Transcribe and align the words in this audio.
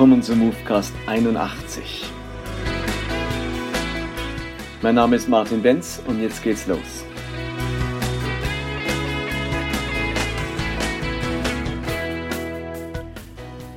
Willkommen 0.00 0.22
zum 0.22 0.38
Movecast 0.38 0.94
81. 1.04 2.10
Mein 4.80 4.94
Name 4.94 5.16
ist 5.16 5.28
Martin 5.28 5.60
Benz 5.60 6.00
und 6.06 6.22
jetzt 6.22 6.42
geht's 6.42 6.66
los. 6.66 7.04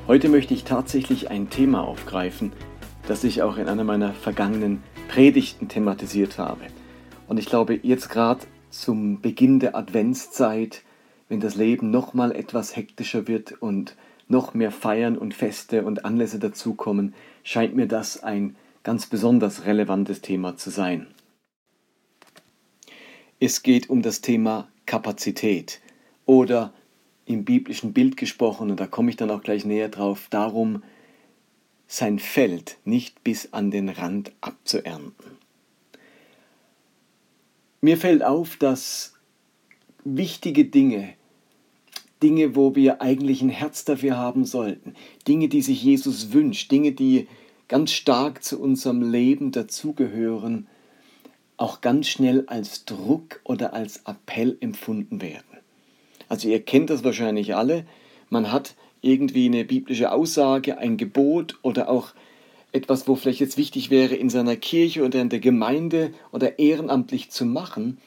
Heute 0.07 0.29
möchte 0.29 0.53
ich 0.53 0.63
tatsächlich 0.63 1.29
ein 1.29 1.49
Thema 1.49 1.85
aufgreifen, 1.85 2.53
das 3.05 3.25
ich 3.25 3.41
auch 3.41 3.57
in 3.57 3.67
einer 3.67 3.83
meiner 3.83 4.13
vergangenen 4.13 4.81
Predigten 5.09 5.67
thematisiert 5.67 6.37
habe. 6.37 6.61
Und 7.27 7.37
ich 7.37 7.47
glaube, 7.47 7.77
jetzt 7.83 8.09
gerade 8.09 8.45
zum 8.69 9.19
Beginn 9.19 9.59
der 9.59 9.75
Adventszeit, 9.75 10.83
wenn 11.27 11.41
das 11.41 11.55
Leben 11.55 11.91
nochmal 11.91 12.31
etwas 12.31 12.77
hektischer 12.77 13.27
wird 13.27 13.61
und 13.61 13.97
noch 14.27 14.53
mehr 14.53 14.71
Feiern 14.71 15.17
und 15.17 15.33
Feste 15.33 15.83
und 15.83 16.05
Anlässe 16.05 16.39
dazukommen, 16.39 17.13
scheint 17.43 17.75
mir 17.75 17.87
das 17.87 18.23
ein 18.23 18.55
ganz 18.83 19.07
besonders 19.07 19.65
relevantes 19.65 20.21
Thema 20.21 20.57
zu 20.57 20.69
sein. 20.69 21.07
Es 23.39 23.63
geht 23.63 23.89
um 23.89 24.01
das 24.01 24.21
Thema 24.21 24.69
Kapazität 24.85 25.81
oder 26.25 26.73
im 27.25 27.45
biblischen 27.45 27.93
Bild 27.93 28.17
gesprochen, 28.17 28.71
und 28.71 28.79
da 28.79 28.87
komme 28.87 29.09
ich 29.09 29.17
dann 29.17 29.31
auch 29.31 29.41
gleich 29.41 29.65
näher 29.65 29.89
drauf, 29.89 30.27
darum, 30.29 30.83
sein 31.87 32.19
Feld 32.19 32.77
nicht 32.85 33.23
bis 33.23 33.53
an 33.53 33.71
den 33.71 33.89
Rand 33.89 34.31
abzuernten. 34.41 35.37
Mir 37.81 37.97
fällt 37.97 38.23
auf, 38.23 38.55
dass 38.55 39.13
wichtige 40.05 40.65
Dinge 40.65 41.13
Dinge, 42.23 42.55
wo 42.55 42.75
wir 42.75 43.01
eigentlich 43.01 43.41
ein 43.41 43.49
Herz 43.49 43.83
dafür 43.83 44.17
haben 44.17 44.45
sollten, 44.45 44.95
Dinge, 45.27 45.49
die 45.49 45.61
sich 45.61 45.83
Jesus 45.83 46.31
wünscht, 46.31 46.71
Dinge, 46.71 46.93
die 46.93 47.27
ganz 47.67 47.91
stark 47.91 48.43
zu 48.43 48.61
unserem 48.61 49.11
Leben 49.11 49.51
dazugehören, 49.51 50.67
auch 51.57 51.81
ganz 51.81 52.07
schnell 52.07 52.45
als 52.47 52.85
Druck 52.85 53.41
oder 53.43 53.73
als 53.73 54.03
Appell 54.05 54.57
empfunden 54.61 55.21
werden. 55.21 55.43
Also 56.29 56.47
ihr 56.47 56.61
kennt 56.61 56.89
das 56.89 57.03
wahrscheinlich 57.03 57.55
alle, 57.55 57.85
man 58.29 58.51
hat 58.51 58.75
irgendwie 59.01 59.45
eine 59.45 59.65
biblische 59.65 60.11
Aussage, 60.11 60.77
ein 60.77 60.97
Gebot 60.97 61.59
oder 61.61 61.89
auch 61.89 62.13
etwas, 62.71 63.07
wo 63.07 63.15
vielleicht 63.15 63.41
jetzt 63.41 63.57
wichtig 63.57 63.91
wäre, 63.91 64.15
in 64.15 64.29
seiner 64.29 64.55
Kirche 64.55 65.03
oder 65.03 65.21
in 65.21 65.29
der 65.29 65.39
Gemeinde 65.39 66.13
oder 66.31 66.57
ehrenamtlich 66.57 67.29
zu 67.29 67.45
machen. 67.45 67.97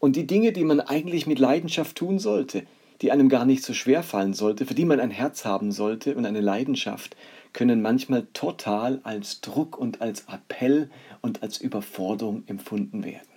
Und 0.00 0.16
die 0.16 0.26
Dinge, 0.26 0.52
die 0.52 0.64
man 0.64 0.80
eigentlich 0.80 1.26
mit 1.26 1.38
Leidenschaft 1.38 1.96
tun 1.96 2.18
sollte, 2.18 2.64
die 3.02 3.10
einem 3.10 3.28
gar 3.28 3.44
nicht 3.44 3.64
so 3.64 3.74
schwer 3.74 4.02
fallen 4.02 4.32
sollte, 4.32 4.64
für 4.64 4.74
die 4.74 4.84
man 4.84 5.00
ein 5.00 5.10
Herz 5.10 5.44
haben 5.44 5.72
sollte 5.72 6.14
und 6.14 6.24
eine 6.24 6.40
Leidenschaft, 6.40 7.16
können 7.52 7.82
manchmal 7.82 8.26
total 8.32 9.00
als 9.02 9.40
Druck 9.40 9.76
und 9.76 10.00
als 10.00 10.24
Appell 10.32 10.88
und 11.20 11.42
als 11.42 11.60
Überforderung 11.60 12.44
empfunden 12.46 13.04
werden. 13.04 13.28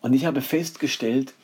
Und 0.00 0.14
ich 0.14 0.24
habe 0.24 0.40
festgestellt, 0.40 1.34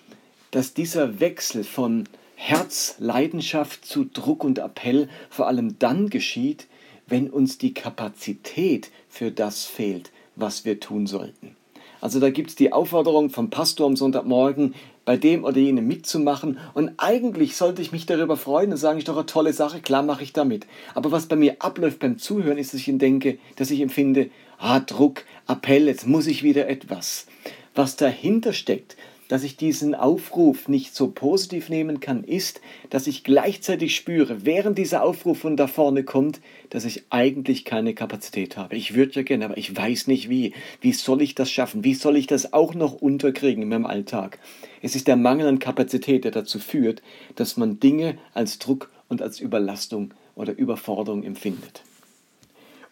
dass 0.51 0.75
dieser 0.75 1.21
Wechsel 1.21 1.65
von 1.65 2.09
Herz, 2.35 2.97
Leidenschaft 2.99 3.85
zu 3.85 4.05
Druck 4.05 4.43
und 4.43 4.59
Appell 4.59 5.09
vor 5.31 5.47
allem 5.47 5.79
dann 5.79 6.11
geschieht, 6.11 6.67
wenn 7.07 7.31
uns 7.31 7.59
die 7.59 7.75
Kapazität 7.75 8.91
für 9.09 9.31
das 9.31 9.65
fehlt, 9.65 10.11
was 10.35 10.65
wir 10.65 10.81
tun 10.81 11.07
sollten. 11.07 11.57
Also 12.01 12.19
da 12.19 12.31
gibt 12.31 12.51
es 12.51 12.57
die 12.57 12.73
Aufforderung 12.73 13.31
vom 13.31 13.49
Pastor 13.49 13.87
am 13.87 13.95
Sonntagmorgen, 13.95 14.75
bei 15.05 15.17
dem 15.17 15.45
oder 15.45 15.59
jenem 15.59 15.87
mitzumachen. 15.87 16.59
Und 16.75 16.93
eigentlich 16.99 17.57
sollte 17.57 17.83
ich 17.83 17.93
mich 17.93 18.07
darüber 18.07 18.37
freuen 18.37 18.71
und 18.71 18.77
sagen, 18.77 18.99
ist 18.99 19.09
doch 19.09 19.17
eine 19.17 19.27
tolle 19.27 19.53
Sache, 19.53 19.81
klar 19.81 20.03
mache 20.03 20.23
ich 20.23 20.33
damit. 20.33 20.67
Aber 20.95 21.13
was 21.13 21.27
bei 21.27 21.37
mir 21.37 21.57
abläuft 21.61 21.99
beim 21.99 22.19
Zuhören, 22.19 22.59
ist, 22.59 22.73
dass 22.73 22.81
ich 22.81 22.99
denke, 22.99 23.39
dass 23.57 23.71
ich 23.71 23.81
empfinde, 23.81 24.31
ah, 24.59 24.81
Druck, 24.81 25.25
Appell, 25.49 25.87
jetzt 25.87 26.07
muss 26.07 26.27
ich 26.27 26.43
wieder 26.43 26.69
etwas. 26.69 27.27
Was 27.75 27.97
dahinter 27.97 28.53
steckt, 28.53 28.97
dass 29.33 29.45
ich 29.45 29.57
diesen 29.57 29.95
Aufruf 29.95 30.69
nicht 30.69 30.95
so 30.95 31.11
positiv 31.11 31.71
nehmen 31.71 32.01
kann, 32.01 32.23
ist, 32.23 32.61
dass 32.91 33.07
ich 33.07 33.25
gleichzeitig 33.25 33.97
spüre, 33.97 34.45
während 34.45 34.77
dieser 34.77 35.03
Aufruf 35.03 35.39
von 35.39 35.57
da 35.57 35.69
vorne 35.69 36.05
kommt, 36.05 36.43
dass 36.69 36.85
ich 36.85 37.05
eigentlich 37.09 37.65
keine 37.65 37.95
Kapazität 37.95 38.59
habe. 38.59 38.77
Ich 38.77 38.95
würde 38.95 39.15
ja 39.15 39.23
gerne, 39.23 39.47
aber 39.47 39.57
ich 39.57 39.75
weiß 39.75 40.07
nicht 40.07 40.29
wie. 40.29 40.53
Wie 40.83 40.93
soll 40.93 41.23
ich 41.23 41.35
das 41.35 41.51
schaffen? 41.51 41.83
Wie 41.83 41.95
soll 41.95 42.19
ich 42.19 42.27
das 42.27 42.53
auch 42.53 42.75
noch 42.75 42.93
unterkriegen 42.93 43.63
in 43.63 43.71
meinem 43.71 43.87
Alltag? 43.87 44.39
Es 44.83 44.95
ist 44.95 45.09
der 45.09 45.17
Mangel 45.17 45.49
an 45.49 45.59
Kapazität, 45.59 46.25
der 46.25 46.31
dazu 46.33 46.59
führt, 46.59 47.01
dass 47.35 47.57
man 47.57 47.81
Dinge 47.81 48.19
als 48.35 48.59
Druck 48.59 48.91
und 49.09 49.23
als 49.23 49.41
Überlastung 49.41 50.13
oder 50.35 50.59
Überforderung 50.59 51.23
empfindet. 51.23 51.85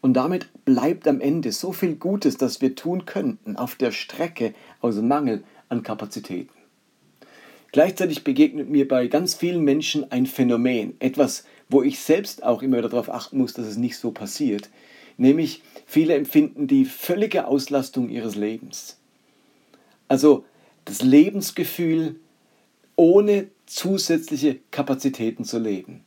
Und 0.01 0.15
damit 0.15 0.49
bleibt 0.65 1.07
am 1.07 1.21
Ende 1.21 1.53
so 1.53 1.73
viel 1.73 1.97
Gutes, 1.97 2.39
das 2.39 2.63
wir 2.63 2.75
tun 2.75 3.05
könnten, 3.05 3.57
auf 3.57 3.75
der 3.75 3.93
Strecke 3.93 4.55
aus 4.81 4.97
Mangel 4.97 5.45
an 5.71 5.83
Kapazitäten. 5.83 6.53
Gleichzeitig 7.73 8.25
begegnet 8.25 8.69
mir 8.69 8.87
bei 8.89 9.07
ganz 9.07 9.35
vielen 9.35 9.63
Menschen 9.63 10.11
ein 10.11 10.27
Phänomen, 10.27 10.95
etwas, 10.99 11.45
wo 11.69 11.83
ich 11.83 12.01
selbst 12.01 12.43
auch 12.43 12.63
immer 12.63 12.83
darauf 12.83 13.09
achten 13.09 13.39
muss, 13.39 13.55
dass 13.55 13.67
es 13.67 13.77
nicht 13.77 13.97
so 13.97 14.11
passiert, 14.11 14.69
nämlich 15.17 15.63
viele 15.87 16.15
empfinden 16.15 16.67
die 16.67 16.85
völlige 16.85 17.47
Auslastung 17.47 18.09
ihres 18.09 18.35
Lebens. 18.35 18.99
Also 20.09 20.45
das 20.85 21.03
Lebensgefühl, 21.03 22.17
ohne 22.97 23.47
zusätzliche 23.67 24.59
Kapazitäten 24.73 25.45
zu 25.45 25.59
leben. 25.59 26.01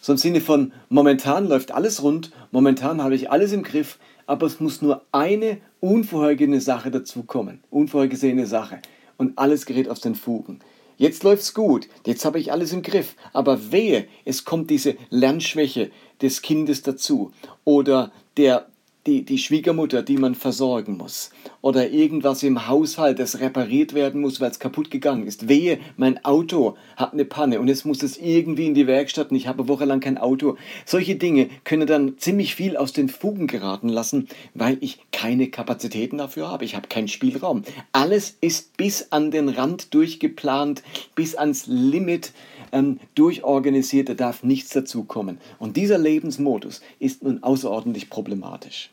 So 0.00 0.12
im 0.12 0.18
Sinne 0.18 0.40
von, 0.40 0.72
momentan 0.88 1.46
läuft 1.46 1.72
alles 1.72 2.02
rund, 2.02 2.32
momentan 2.50 3.02
habe 3.02 3.14
ich 3.14 3.30
alles 3.30 3.52
im 3.52 3.62
Griff, 3.62 3.98
aber 4.26 4.46
es 4.46 4.58
muss 4.58 4.80
nur 4.80 5.04
eine 5.12 5.58
unvorhergesehene 5.80 6.62
Sache 6.62 6.90
dazukommen, 6.90 7.62
unvorhergesehene 7.70 8.46
Sache 8.46 8.80
und 9.16 9.38
alles 9.38 9.66
gerät 9.66 9.88
aus 9.88 10.00
den 10.00 10.14
Fugen. 10.14 10.60
Jetzt 10.96 11.24
läuft's 11.24 11.54
gut, 11.54 11.88
jetzt 12.06 12.24
habe 12.24 12.38
ich 12.38 12.52
alles 12.52 12.72
im 12.72 12.82
Griff, 12.82 13.16
aber 13.32 13.72
wehe, 13.72 14.06
es 14.24 14.44
kommt 14.44 14.70
diese 14.70 14.96
Lernschwäche 15.10 15.90
des 16.22 16.40
Kindes 16.40 16.82
dazu 16.82 17.32
oder 17.64 18.12
der 18.36 18.68
die, 19.06 19.24
die 19.24 19.38
Schwiegermutter, 19.38 20.02
die 20.02 20.16
man 20.16 20.34
versorgen 20.34 20.96
muss. 20.96 21.30
Oder 21.60 21.90
irgendwas 21.90 22.42
im 22.42 22.68
Haushalt, 22.68 23.18
das 23.18 23.40
repariert 23.40 23.94
werden 23.94 24.20
muss, 24.20 24.40
weil 24.40 24.50
es 24.50 24.58
kaputt 24.58 24.90
gegangen 24.90 25.26
ist. 25.26 25.48
Wehe, 25.48 25.78
mein 25.96 26.24
Auto 26.24 26.76
hat 26.96 27.12
eine 27.12 27.24
Panne 27.24 27.60
und 27.60 27.68
jetzt 27.68 27.84
muss 27.84 28.02
es 28.02 28.16
irgendwie 28.16 28.66
in 28.66 28.74
die 28.74 28.86
Werkstatt 28.86 29.30
und 29.30 29.36
ich 29.36 29.46
habe 29.46 29.68
wochenlang 29.68 30.00
kein 30.00 30.18
Auto. 30.18 30.56
Solche 30.86 31.16
Dinge 31.16 31.48
können 31.64 31.86
dann 31.86 32.18
ziemlich 32.18 32.54
viel 32.54 32.76
aus 32.76 32.92
den 32.92 33.08
Fugen 33.08 33.46
geraten 33.46 33.88
lassen, 33.88 34.28
weil 34.54 34.78
ich 34.80 34.98
keine 35.12 35.48
Kapazitäten 35.48 36.18
dafür 36.18 36.48
habe. 36.48 36.64
Ich 36.64 36.74
habe 36.74 36.88
keinen 36.88 37.08
Spielraum. 37.08 37.62
Alles 37.92 38.36
ist 38.40 38.76
bis 38.76 39.12
an 39.12 39.30
den 39.30 39.48
Rand 39.48 39.92
durchgeplant, 39.94 40.82
bis 41.14 41.34
ans 41.34 41.66
Limit 41.66 42.32
ähm, 42.74 42.98
durchorganisiert, 43.14 44.10
da 44.10 44.14
darf 44.14 44.42
nichts 44.42 44.70
dazukommen. 44.70 45.38
Und 45.58 45.78
dieser 45.78 45.96
Lebensmodus 45.96 46.82
ist 46.98 47.22
nun 47.22 47.42
außerordentlich 47.42 48.10
problematisch. 48.10 48.90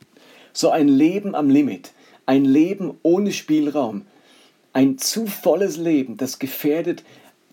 So 0.53 0.69
ein 0.69 0.87
Leben 0.87 1.35
am 1.35 1.49
Limit, 1.49 1.91
ein 2.25 2.45
Leben 2.45 2.93
ohne 3.03 3.31
Spielraum, 3.33 4.03
ein 4.71 4.97
zu 4.97 5.25
volles 5.25 5.75
Leben, 5.77 6.15
das 6.15 6.39
gefährdet 6.39 7.03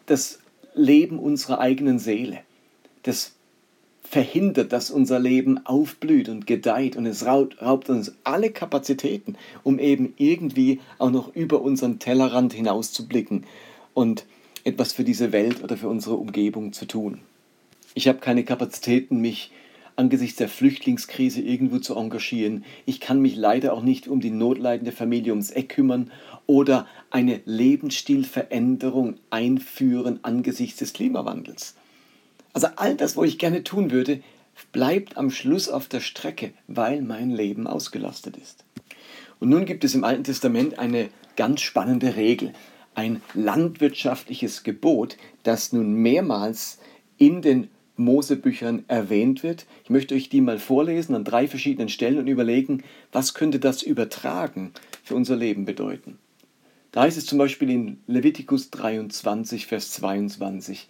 das 0.06 0.38
Leben 0.74 1.18
unserer 1.18 1.58
eigenen 1.58 1.98
Seele. 1.98 2.40
Das 3.02 3.32
verhindert, 4.02 4.72
dass 4.72 4.90
unser 4.90 5.18
Leben 5.18 5.66
aufblüht 5.66 6.28
und 6.28 6.46
gedeiht 6.46 6.96
und 6.96 7.04
es 7.06 7.26
raubt, 7.26 7.90
uns 7.90 8.12
alle 8.24 8.50
Kapazitäten, 8.50 9.36
um 9.64 9.78
eben 9.78 10.14
irgendwie 10.16 10.81
auch 10.98 11.10
noch 11.10 11.34
über 11.34 11.60
unseren 11.60 11.98
Tellerrand 11.98 12.52
hinaus 12.54 12.92
zu 12.92 13.06
blicken 13.06 13.44
und 13.92 14.24
etwas 14.64 14.93
für 14.93 15.05
diese 15.05 15.32
Welt 15.32 15.62
oder 15.62 15.76
für 15.76 15.88
unsere 15.88 16.16
Umgebung 16.16 16.72
zu 16.72 16.87
tun. 16.87 17.20
Ich 17.94 18.08
habe 18.08 18.19
keine 18.19 18.44
Kapazitäten, 18.44 19.20
mich 19.20 19.50
angesichts 19.96 20.37
der 20.37 20.49
Flüchtlingskrise 20.49 21.40
irgendwo 21.40 21.78
zu 21.78 21.96
engagieren. 21.96 22.64
Ich 22.87 23.00
kann 23.00 23.20
mich 23.20 23.34
leider 23.34 23.72
auch 23.72 23.82
nicht 23.82 24.06
um 24.06 24.20
die 24.20 24.31
notleidende 24.31 24.93
Familie 24.93 25.32
ums 25.32 25.50
Eck 25.50 25.70
kümmern 25.70 26.12
oder 26.46 26.87
eine 27.10 27.40
Lebensstilveränderung 27.44 29.16
einführen 29.31 30.20
angesichts 30.22 30.78
des 30.78 30.93
Klimawandels. 30.93 31.75
Also 32.52 32.69
all 32.76 32.94
das, 32.94 33.16
was 33.16 33.26
ich 33.26 33.38
gerne 33.38 33.64
tun 33.64 33.90
würde, 33.90 34.20
bleibt 34.72 35.16
am 35.16 35.31
Schluss 35.31 35.69
auf 35.69 35.88
der 35.88 36.00
Strecke, 36.00 36.52
weil 36.69 37.02
mein 37.02 37.31
Leben 37.31 37.66
ausgelastet 37.66 38.37
ist. 38.37 38.64
Und 39.40 39.49
nun 39.49 39.64
gibt 39.64 39.84
es 39.84 39.94
im 39.94 40.05
Alten 40.05 40.25
Testament 40.25 40.78
eine 40.78 41.08
ganz 41.37 41.60
spannende 41.60 42.16
Regel 42.16 42.52
ein 42.98 43.22
landwirtschaftliches 43.32 44.64
Gebot, 44.64 45.18
das 45.44 45.72
nun 45.72 45.94
mehrmals 45.94 46.80
in 47.16 47.42
den 47.42 47.68
Mosebüchern 47.96 48.84
erwähnt 48.88 49.44
wird. 49.44 49.66
Ich 49.84 49.90
möchte 49.90 50.16
euch 50.16 50.28
die 50.28 50.40
mal 50.40 50.58
vorlesen 50.58 51.14
an 51.14 51.22
drei 51.22 51.46
verschiedenen 51.46 51.88
Stellen 51.88 52.18
und 52.18 52.26
überlegen, 52.26 52.82
was 53.12 53.34
könnte 53.34 53.60
das 53.60 53.84
übertragen 53.84 54.72
für 55.04 55.14
unser 55.14 55.36
Leben 55.36 55.64
bedeuten. 55.64 56.18
Da 56.90 57.02
heißt 57.02 57.16
es 57.16 57.26
zum 57.26 57.38
Beispiel 57.38 57.70
in 57.70 58.00
Levitikus 58.08 58.70
23, 58.70 59.68
Vers 59.68 59.92
22, 59.92 60.88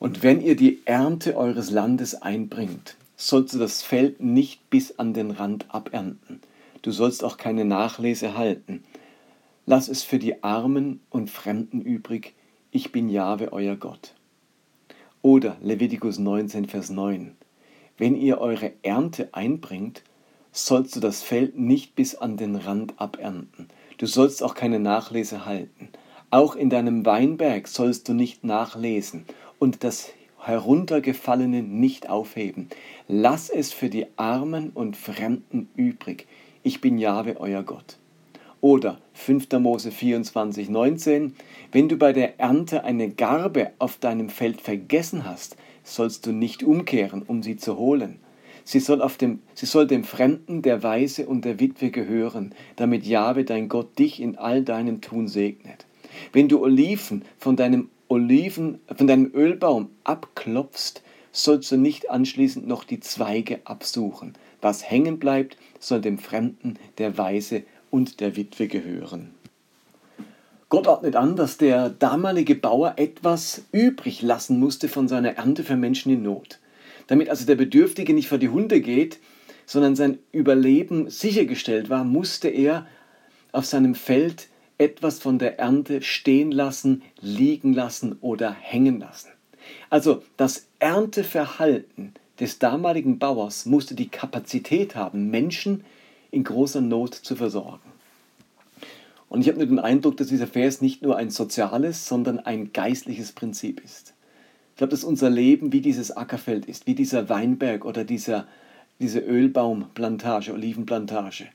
Und 0.00 0.24
wenn 0.24 0.40
ihr 0.40 0.56
die 0.56 0.80
Ernte 0.84 1.36
eures 1.36 1.70
Landes 1.70 2.22
einbringt, 2.22 2.96
sollst 3.14 3.54
du 3.54 3.60
das 3.60 3.82
Feld 3.82 4.20
nicht 4.20 4.68
bis 4.68 4.98
an 4.98 5.14
den 5.14 5.30
Rand 5.30 5.66
abernten. 5.68 6.40
Du 6.82 6.90
sollst 6.90 7.22
auch 7.22 7.36
keine 7.36 7.64
Nachlese 7.64 8.36
halten. 8.36 8.82
Lass 9.66 9.88
es 9.88 10.02
für 10.02 10.18
die 10.18 10.44
Armen 10.44 11.00
und 11.08 11.30
Fremden 11.30 11.80
übrig. 11.80 12.34
Ich 12.70 12.92
bin 12.92 13.08
Jahwe, 13.08 13.50
euer 13.50 13.76
Gott. 13.76 14.14
Oder 15.22 15.56
Levitikus 15.62 16.18
19, 16.18 16.66
Vers 16.66 16.90
9. 16.90 17.34
Wenn 17.96 18.14
ihr 18.14 18.42
eure 18.42 18.72
Ernte 18.82 19.30
einbringt, 19.32 20.02
sollst 20.52 20.94
du 20.96 21.00
das 21.00 21.22
Feld 21.22 21.58
nicht 21.58 21.94
bis 21.94 22.14
an 22.14 22.36
den 22.36 22.56
Rand 22.56 23.00
abernten. 23.00 23.68
Du 23.96 24.04
sollst 24.04 24.42
auch 24.42 24.54
keine 24.54 24.80
Nachlese 24.80 25.46
halten. 25.46 25.88
Auch 26.28 26.56
in 26.56 26.68
deinem 26.68 27.06
Weinberg 27.06 27.66
sollst 27.66 28.06
du 28.08 28.12
nicht 28.12 28.44
nachlesen 28.44 29.24
und 29.58 29.82
das 29.82 30.10
Heruntergefallene 30.40 31.62
nicht 31.62 32.10
aufheben. 32.10 32.68
Lass 33.08 33.48
es 33.48 33.72
für 33.72 33.88
die 33.88 34.08
Armen 34.16 34.70
und 34.74 34.94
Fremden 34.94 35.70
übrig. 35.74 36.26
Ich 36.62 36.82
bin 36.82 36.98
Jahwe, 36.98 37.40
euer 37.40 37.62
Gott. 37.62 37.96
Oder 38.64 38.96
5. 39.12 39.52
Mose 39.60 39.90
24, 39.90 40.70
19. 40.70 41.34
Wenn 41.70 41.90
du 41.90 41.98
bei 41.98 42.14
der 42.14 42.40
Ernte 42.40 42.82
eine 42.82 43.10
Garbe 43.10 43.72
auf 43.78 43.98
deinem 43.98 44.30
Feld 44.30 44.62
vergessen 44.62 45.26
hast, 45.26 45.58
sollst 45.82 46.24
du 46.24 46.32
nicht 46.32 46.62
umkehren, 46.62 47.20
um 47.26 47.42
sie 47.42 47.58
zu 47.58 47.76
holen. 47.76 48.20
Sie 48.64 48.80
soll, 48.80 49.02
auf 49.02 49.18
dem, 49.18 49.40
sie 49.52 49.66
soll 49.66 49.86
dem 49.86 50.02
Fremden, 50.02 50.62
der 50.62 50.82
Weise 50.82 51.26
und 51.26 51.44
der 51.44 51.60
Witwe 51.60 51.90
gehören, 51.90 52.54
damit 52.76 53.04
Jahwe 53.04 53.44
dein 53.44 53.68
Gott 53.68 53.98
dich 53.98 54.18
in 54.18 54.38
all 54.38 54.62
deinem 54.62 55.02
Tun 55.02 55.28
segnet. 55.28 55.84
Wenn 56.32 56.48
du 56.48 56.62
Oliven 56.62 57.26
von 57.36 57.56
deinem 57.56 57.90
Oliven, 58.08 58.78
von 58.96 59.06
deinem 59.06 59.30
Ölbaum 59.34 59.90
abklopfst, 60.04 61.02
sollst 61.32 61.70
du 61.70 61.76
nicht 61.76 62.08
anschließend 62.08 62.66
noch 62.66 62.84
die 62.84 63.00
Zweige 63.00 63.60
absuchen. 63.64 64.32
Was 64.62 64.90
hängen 64.90 65.18
bleibt, 65.18 65.58
soll 65.80 66.00
dem 66.00 66.16
Fremden, 66.16 66.78
der 66.96 67.18
Weise 67.18 67.64
und 67.94 68.18
der 68.18 68.34
Witwe 68.34 68.66
gehören. 68.66 69.30
Gott 70.68 70.88
ordnet 70.88 71.14
an, 71.14 71.36
dass 71.36 71.58
der 71.58 71.90
damalige 71.90 72.56
Bauer 72.56 72.94
etwas 72.96 73.66
übrig 73.70 74.20
lassen 74.20 74.58
musste 74.58 74.88
von 74.88 75.06
seiner 75.06 75.36
Ernte 75.36 75.62
für 75.62 75.76
Menschen 75.76 76.12
in 76.12 76.24
Not. 76.24 76.58
Damit 77.06 77.30
also 77.30 77.46
der 77.46 77.54
Bedürftige 77.54 78.12
nicht 78.12 78.28
vor 78.28 78.38
die 78.38 78.48
Hunde 78.48 78.80
geht, 78.80 79.20
sondern 79.64 79.94
sein 79.94 80.18
Überleben 80.32 81.08
sichergestellt 81.08 81.88
war, 81.88 82.02
musste 82.02 82.48
er 82.48 82.84
auf 83.52 83.64
seinem 83.64 83.94
Feld 83.94 84.48
etwas 84.76 85.20
von 85.20 85.38
der 85.38 85.60
Ernte 85.60 86.02
stehen 86.02 86.50
lassen, 86.50 87.02
liegen 87.20 87.74
lassen 87.74 88.16
oder 88.20 88.50
hängen 88.50 88.98
lassen. 88.98 89.28
Also 89.88 90.24
das 90.36 90.66
Ernteverhalten 90.80 92.12
des 92.40 92.58
damaligen 92.58 93.20
Bauers 93.20 93.66
musste 93.66 93.94
die 93.94 94.08
Kapazität 94.08 94.96
haben, 94.96 95.30
Menschen 95.30 95.84
in 96.34 96.44
großer 96.44 96.80
Not 96.80 97.14
zu 97.14 97.36
versorgen. 97.36 97.80
Und 99.28 99.40
ich 99.40 99.48
habe 99.48 99.58
nur 99.58 99.66
den 99.66 99.78
Eindruck, 99.78 100.16
dass 100.16 100.28
dieser 100.28 100.46
Vers 100.46 100.80
nicht 100.80 101.02
nur 101.02 101.16
ein 101.16 101.30
soziales, 101.30 102.06
sondern 102.06 102.38
ein 102.38 102.72
geistliches 102.72 103.32
Prinzip 103.32 103.82
ist. 103.82 104.14
Ich 104.72 104.76
glaube, 104.78 104.90
dass 104.90 105.04
unser 105.04 105.30
Leben 105.30 105.72
wie 105.72 105.80
dieses 105.80 106.16
Ackerfeld 106.16 106.66
ist, 106.66 106.86
wie 106.86 106.94
dieser 106.94 107.28
Weinberg 107.28 107.84
oder 107.84 108.04
dieser, 108.04 108.46
diese 109.00 109.20
Ölbaumplantage, 109.20 110.52
Olivenplantage. 110.52 111.46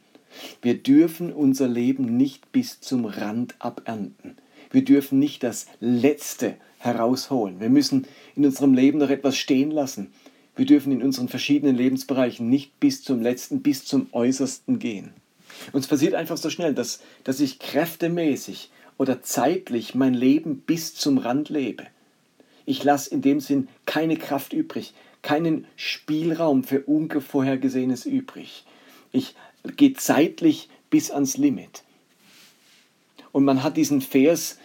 Wir 0.61 0.75
dürfen 0.75 1.33
unser 1.33 1.67
Leben 1.67 2.17
nicht 2.17 2.51
bis 2.51 2.81
zum 2.81 3.05
Rand 3.05 3.55
abernten. 3.59 4.37
Wir 4.71 4.83
dürfen 4.83 5.19
nicht 5.19 5.43
das 5.43 5.67
Letzte 5.79 6.55
herausholen. 6.77 7.59
Wir 7.59 7.69
müssen 7.69 8.07
in 8.35 8.45
unserem 8.45 8.73
Leben 8.73 8.99
noch 8.99 9.09
etwas 9.09 9.37
stehen 9.37 9.71
lassen. 9.71 10.11
Wir 10.59 10.65
dürfen 10.65 10.91
in 10.91 11.01
unseren 11.01 11.29
verschiedenen 11.29 11.77
Lebensbereichen 11.77 12.49
nicht 12.49 12.81
bis 12.81 13.01
zum 13.01 13.21
Letzten, 13.21 13.61
bis 13.61 13.85
zum 13.85 14.07
Äußersten 14.11 14.77
gehen. 14.77 15.13
Uns 15.71 15.87
passiert 15.87 16.15
einfach 16.15 16.35
so 16.35 16.49
schnell, 16.49 16.73
dass, 16.73 16.99
dass 17.23 17.39
ich 17.39 17.59
kräftemäßig 17.59 18.69
oder 18.97 19.21
zeitlich 19.21 19.95
mein 19.95 20.13
Leben 20.13 20.57
bis 20.59 20.95
zum 20.95 21.17
Rand 21.17 21.47
lebe. 21.47 21.87
Ich 22.65 22.83
lasse 22.83 23.09
in 23.09 23.21
dem 23.21 23.39
Sinn 23.39 23.69
keine 23.85 24.17
Kraft 24.17 24.51
übrig, 24.51 24.93
keinen 25.21 25.65
Spielraum 25.77 26.65
für 26.65 26.81
Unvorhergesehenes 26.81 28.05
übrig. 28.05 28.65
Ich 29.13 29.35
gehe 29.77 29.93
zeitlich 29.93 30.67
bis 30.89 31.09
ans 31.09 31.37
Limit. 31.37 31.83
Und 33.31 33.45
man 33.45 33.63
hat 33.63 33.77
diesen 33.77 34.01
Vers 34.01 34.57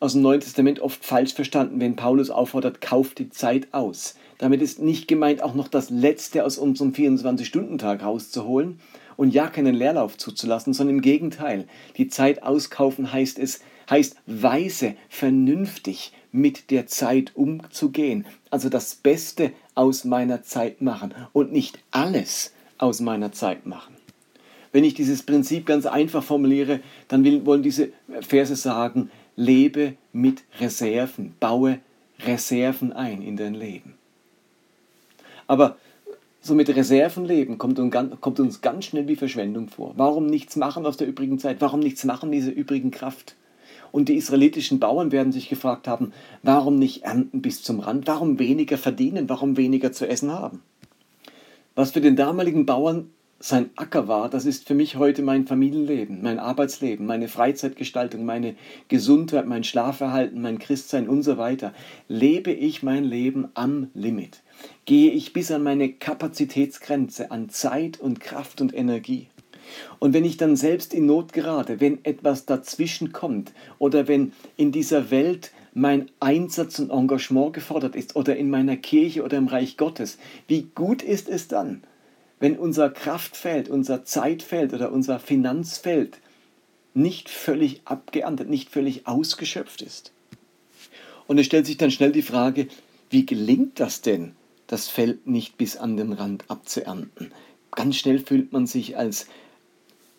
aus 0.00 0.14
dem 0.14 0.22
Neuen 0.22 0.40
Testament 0.40 0.80
oft 0.80 1.04
falsch 1.04 1.34
verstanden, 1.34 1.78
wenn 1.78 1.94
Paulus 1.94 2.30
auffordert, 2.30 2.80
kauft 2.80 3.20
die 3.20 3.30
Zeit 3.30 3.68
aus. 3.72 4.16
Damit 4.38 4.62
ist 4.62 4.80
nicht 4.80 5.08
gemeint, 5.08 5.42
auch 5.42 5.54
noch 5.54 5.68
das 5.68 5.90
Letzte 5.90 6.44
aus 6.44 6.58
unserem 6.58 6.92
24-Stunden-Tag 6.92 8.02
rauszuholen 8.02 8.78
und 9.16 9.34
ja 9.34 9.48
keinen 9.48 9.74
Leerlauf 9.74 10.16
zuzulassen, 10.16 10.72
sondern 10.72 10.96
im 10.96 11.02
Gegenteil. 11.02 11.66
Die 11.96 12.08
Zeit 12.08 12.44
auskaufen 12.44 13.12
heißt 13.12 13.38
es, 13.40 13.60
heißt 13.90 14.16
weise, 14.26 14.94
vernünftig 15.08 16.12
mit 16.30 16.70
der 16.70 16.86
Zeit 16.86 17.32
umzugehen. 17.34 18.26
Also 18.50 18.68
das 18.68 18.94
Beste 18.94 19.52
aus 19.74 20.04
meiner 20.04 20.42
Zeit 20.44 20.82
machen 20.82 21.14
und 21.32 21.52
nicht 21.52 21.80
alles 21.90 22.52
aus 22.78 23.00
meiner 23.00 23.32
Zeit 23.32 23.66
machen. 23.66 23.96
Wenn 24.70 24.84
ich 24.84 24.94
dieses 24.94 25.24
Prinzip 25.24 25.66
ganz 25.66 25.86
einfach 25.86 26.22
formuliere, 26.22 26.80
dann 27.08 27.24
will, 27.24 27.44
wollen 27.44 27.62
diese 27.62 27.90
Verse 28.20 28.54
sagen, 28.54 29.10
lebe 29.34 29.94
mit 30.12 30.44
Reserven, 30.60 31.34
baue 31.40 31.80
Reserven 32.20 32.92
ein 32.92 33.22
in 33.22 33.36
dein 33.36 33.54
Leben. 33.54 33.97
Aber 35.48 35.76
so 36.40 36.54
mit 36.54 36.68
Reserven 36.68 37.24
leben 37.24 37.58
kommt, 37.58 37.80
uns 37.80 38.60
ganz 38.60 38.84
schnell 38.84 39.08
wie 39.08 39.16
Verschwendung 39.16 39.68
vor. 39.68 39.94
Warum 39.96 40.26
nichts 40.26 40.54
machen 40.54 40.86
aus 40.86 40.96
der 40.96 41.08
übrigen 41.08 41.40
Zeit? 41.40 41.56
Warum 41.60 41.80
nichts 41.80 42.04
machen 42.04 42.30
dieser 42.30 42.52
übrigen 42.52 42.92
Kraft? 42.92 43.34
Und 43.90 44.08
die 44.08 44.16
israelitischen 44.16 44.78
Bauern 44.78 45.10
werden 45.10 45.32
sich 45.32 45.48
gefragt 45.48 45.88
haben, 45.88 46.12
warum 46.42 46.78
nicht 46.78 47.04
ernten 47.04 47.42
bis 47.42 47.62
zum 47.62 47.80
Rand? 47.80 48.06
Warum 48.06 48.38
weniger 48.38 48.78
verdienen? 48.78 49.28
Warum 49.28 49.56
weniger 49.56 49.92
zu 49.92 50.06
essen 50.06 50.30
haben? 50.30 50.62
Was 51.74 51.92
für 51.92 52.00
den 52.00 52.16
damaligen 52.16 52.66
Bauern 52.66 53.10
sein 53.40 53.70
Acker 53.76 54.08
war, 54.08 54.28
das 54.28 54.46
ist 54.46 54.66
für 54.66 54.74
mich 54.74 54.96
heute 54.96 55.22
mein 55.22 55.46
Familienleben, 55.46 56.22
mein 56.22 56.40
Arbeitsleben, 56.40 57.06
meine 57.06 57.28
Freizeitgestaltung, 57.28 58.24
meine 58.24 58.56
Gesundheit, 58.88 59.46
mein 59.46 59.62
Schlafverhalten, 59.62 60.42
mein 60.42 60.58
Christsein 60.58 61.08
und 61.08 61.22
so 61.22 61.38
weiter. 61.38 61.72
Lebe 62.08 62.50
ich 62.50 62.82
mein 62.82 63.04
Leben 63.04 63.48
am 63.54 63.90
Limit? 63.94 64.42
Gehe 64.86 65.12
ich 65.12 65.32
bis 65.32 65.52
an 65.52 65.62
meine 65.62 65.92
Kapazitätsgrenze 65.92 67.30
an 67.30 67.48
Zeit 67.48 68.00
und 68.00 68.18
Kraft 68.18 68.60
und 68.60 68.74
Energie? 68.74 69.28
Und 70.00 70.14
wenn 70.14 70.24
ich 70.24 70.36
dann 70.36 70.56
selbst 70.56 70.92
in 70.92 71.06
Not 71.06 71.32
gerate, 71.32 71.80
wenn 71.80 72.04
etwas 72.04 72.44
dazwischen 72.46 73.12
kommt 73.12 73.52
oder 73.78 74.08
wenn 74.08 74.32
in 74.56 74.72
dieser 74.72 75.10
Welt 75.12 75.52
mein 75.74 76.10
Einsatz 76.18 76.80
und 76.80 76.90
Engagement 76.90 77.52
gefordert 77.52 77.94
ist 77.94 78.16
oder 78.16 78.34
in 78.36 78.50
meiner 78.50 78.76
Kirche 78.76 79.22
oder 79.22 79.36
im 79.36 79.46
Reich 79.46 79.76
Gottes, 79.76 80.18
wie 80.48 80.68
gut 80.74 81.02
ist 81.02 81.28
es 81.28 81.46
dann, 81.46 81.82
wenn 82.40 82.56
unser 82.56 82.90
Kraftfeld, 82.90 83.68
unser 83.68 84.04
Zeitfeld 84.04 84.72
oder 84.72 84.92
unser 84.92 85.18
Finanzfeld 85.18 86.18
nicht 86.94 87.28
völlig 87.28 87.82
abgeerntet, 87.84 88.48
nicht 88.48 88.70
völlig 88.70 89.06
ausgeschöpft 89.06 89.82
ist. 89.82 90.12
Und 91.26 91.38
es 91.38 91.46
stellt 91.46 91.66
sich 91.66 91.76
dann 91.76 91.90
schnell 91.90 92.12
die 92.12 92.22
Frage, 92.22 92.68
wie 93.10 93.26
gelingt 93.26 93.80
das 93.80 94.00
denn, 94.00 94.34
das 94.66 94.88
Feld 94.88 95.26
nicht 95.26 95.56
bis 95.58 95.76
an 95.76 95.96
den 95.96 96.12
Rand 96.12 96.44
abzuernten? 96.48 97.32
Ganz 97.70 97.96
schnell 97.96 98.18
fühlt 98.18 98.52
man 98.52 98.66
sich 98.66 98.96
als, 98.96 99.26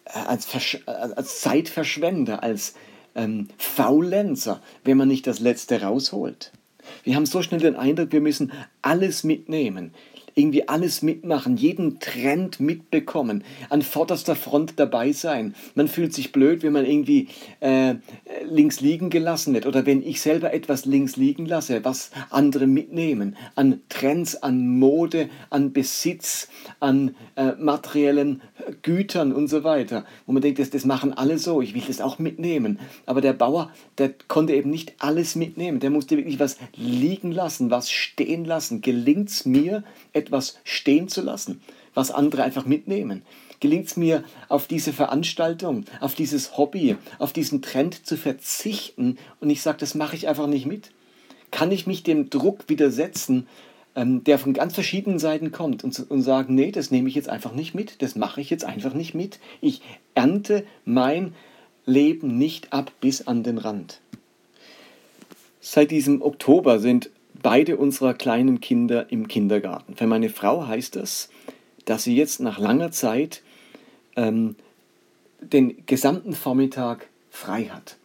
äh, 0.05 0.19
als, 0.19 0.47
als 0.85 1.41
Zeitverschwender, 1.41 2.43
als 2.43 2.75
ähm, 3.15 3.47
Faulenzer, 3.57 4.61
wenn 4.83 4.97
man 4.97 5.07
nicht 5.07 5.27
das 5.27 5.39
Letzte 5.39 5.81
rausholt. 5.81 6.51
Wir 7.03 7.15
haben 7.15 7.25
so 7.25 7.41
schnell 7.41 7.59
den 7.59 7.75
Eindruck, 7.75 8.11
wir 8.11 8.21
müssen 8.21 8.51
alles 8.81 9.23
mitnehmen 9.23 9.93
irgendwie 10.39 10.67
alles 10.67 11.01
mitmachen, 11.01 11.57
jeden 11.57 11.99
Trend 11.99 12.59
mitbekommen, 12.59 13.43
an 13.69 13.81
vorderster 13.81 14.35
Front 14.35 14.73
dabei 14.77 15.11
sein. 15.11 15.53
Man 15.75 15.87
fühlt 15.87 16.13
sich 16.13 16.31
blöd, 16.31 16.63
wenn 16.63 16.73
man 16.73 16.85
irgendwie 16.85 17.27
äh, 17.59 17.95
links 18.49 18.79
liegen 18.79 19.09
gelassen 19.09 19.53
wird 19.53 19.65
oder 19.65 19.85
wenn 19.85 20.01
ich 20.01 20.21
selber 20.21 20.53
etwas 20.53 20.85
links 20.85 21.17
liegen 21.17 21.45
lasse, 21.45 21.83
was 21.83 22.11
andere 22.29 22.67
mitnehmen, 22.67 23.35
an 23.55 23.81
Trends, 23.89 24.35
an 24.35 24.79
Mode, 24.79 25.29
an 25.49 25.73
Besitz, 25.73 26.47
an 26.79 27.15
äh, 27.35 27.51
materiellen 27.59 28.41
Gütern 28.81 29.33
und 29.33 29.47
so 29.47 29.63
weiter, 29.63 30.05
wo 30.25 30.31
man 30.31 30.41
denkt, 30.41 30.59
das, 30.59 30.69
das 30.69 30.85
machen 30.85 31.13
alle 31.13 31.37
so, 31.37 31.61
ich 31.61 31.73
will 31.73 31.83
das 31.85 32.01
auch 32.01 32.19
mitnehmen. 32.19 32.79
Aber 33.05 33.21
der 33.21 33.33
Bauer, 33.33 33.71
der 33.97 34.13
konnte 34.27 34.53
eben 34.53 34.69
nicht 34.69 34.93
alles 34.99 35.35
mitnehmen, 35.35 35.79
der 35.79 35.89
musste 35.89 36.17
wirklich 36.17 36.39
was 36.39 36.57
liegen 36.75 37.31
lassen, 37.31 37.71
was 37.71 37.91
stehen 37.91 38.45
lassen. 38.45 38.81
Gelingt 38.81 39.29
es 39.29 39.45
mir, 39.45 39.83
etwas 40.13 40.28
stehen 40.63 41.07
zu 41.07 41.21
lassen, 41.21 41.61
was 41.93 42.11
andere 42.11 42.43
einfach 42.43 42.65
mitnehmen? 42.65 43.23
Gelingt 43.59 43.87
es 43.87 43.97
mir, 43.97 44.23
auf 44.47 44.67
diese 44.67 44.93
Veranstaltung, 44.93 45.83
auf 45.99 46.15
dieses 46.15 46.57
Hobby, 46.57 46.95
auf 47.17 47.33
diesen 47.33 47.61
Trend 47.61 48.05
zu 48.05 48.15
verzichten 48.15 49.17
und 49.41 49.49
ich 49.49 49.61
sage, 49.61 49.79
das 49.79 49.95
mache 49.95 50.15
ich 50.15 50.27
einfach 50.27 50.47
nicht 50.47 50.65
mit? 50.65 50.91
Kann 51.51 51.71
ich 51.71 51.85
mich 51.87 52.03
dem 52.03 52.29
Druck 52.29 52.69
widersetzen, 52.69 53.47
ähm, 53.95 54.23
der 54.23 54.39
von 54.39 54.53
ganz 54.53 54.75
verschiedenen 54.75 55.19
Seiten 55.19 55.51
kommt 55.51 55.83
und, 55.83 56.09
und 56.09 56.21
sagt, 56.21 56.49
nee, 56.49 56.71
das 56.71 56.91
nehme 56.91 57.09
ich 57.09 57.15
jetzt 57.15 57.29
einfach 57.29 57.53
nicht 57.53 57.73
mit, 57.73 58.01
das 58.01 58.15
mache 58.15 58.39
ich 58.39 58.49
jetzt 58.49 58.63
einfach 58.63 58.93
nicht 58.93 59.13
mit. 59.13 59.39
Ich 59.61 59.81
ernte 60.15 60.63
mein 60.85 61.33
Leben 61.85 62.37
nicht 62.37 62.71
ab 62.71 62.91
bis 63.01 63.27
an 63.27 63.43
den 63.43 63.57
Rand. 63.57 63.99
Seit 65.59 65.91
diesem 65.91 66.21
Oktober 66.21 66.79
sind 66.79 67.09
beide 67.41 67.77
unserer 67.77 68.13
kleinen 68.13 68.61
Kinder 68.61 69.11
im 69.11 69.27
Kindergarten. 69.27 69.95
Für 69.95 70.07
meine 70.07 70.29
Frau 70.29 70.67
heißt 70.67 70.95
das, 70.95 71.29
dass 71.85 72.03
sie 72.03 72.15
jetzt 72.15 72.39
nach 72.39 72.59
langer 72.59 72.91
Zeit 72.91 73.41
ähm, 74.15 74.55
den 75.41 75.85
gesamten 75.85 76.33
Vormittag 76.33 77.07
frei 77.31 77.65
hat, 77.65 77.97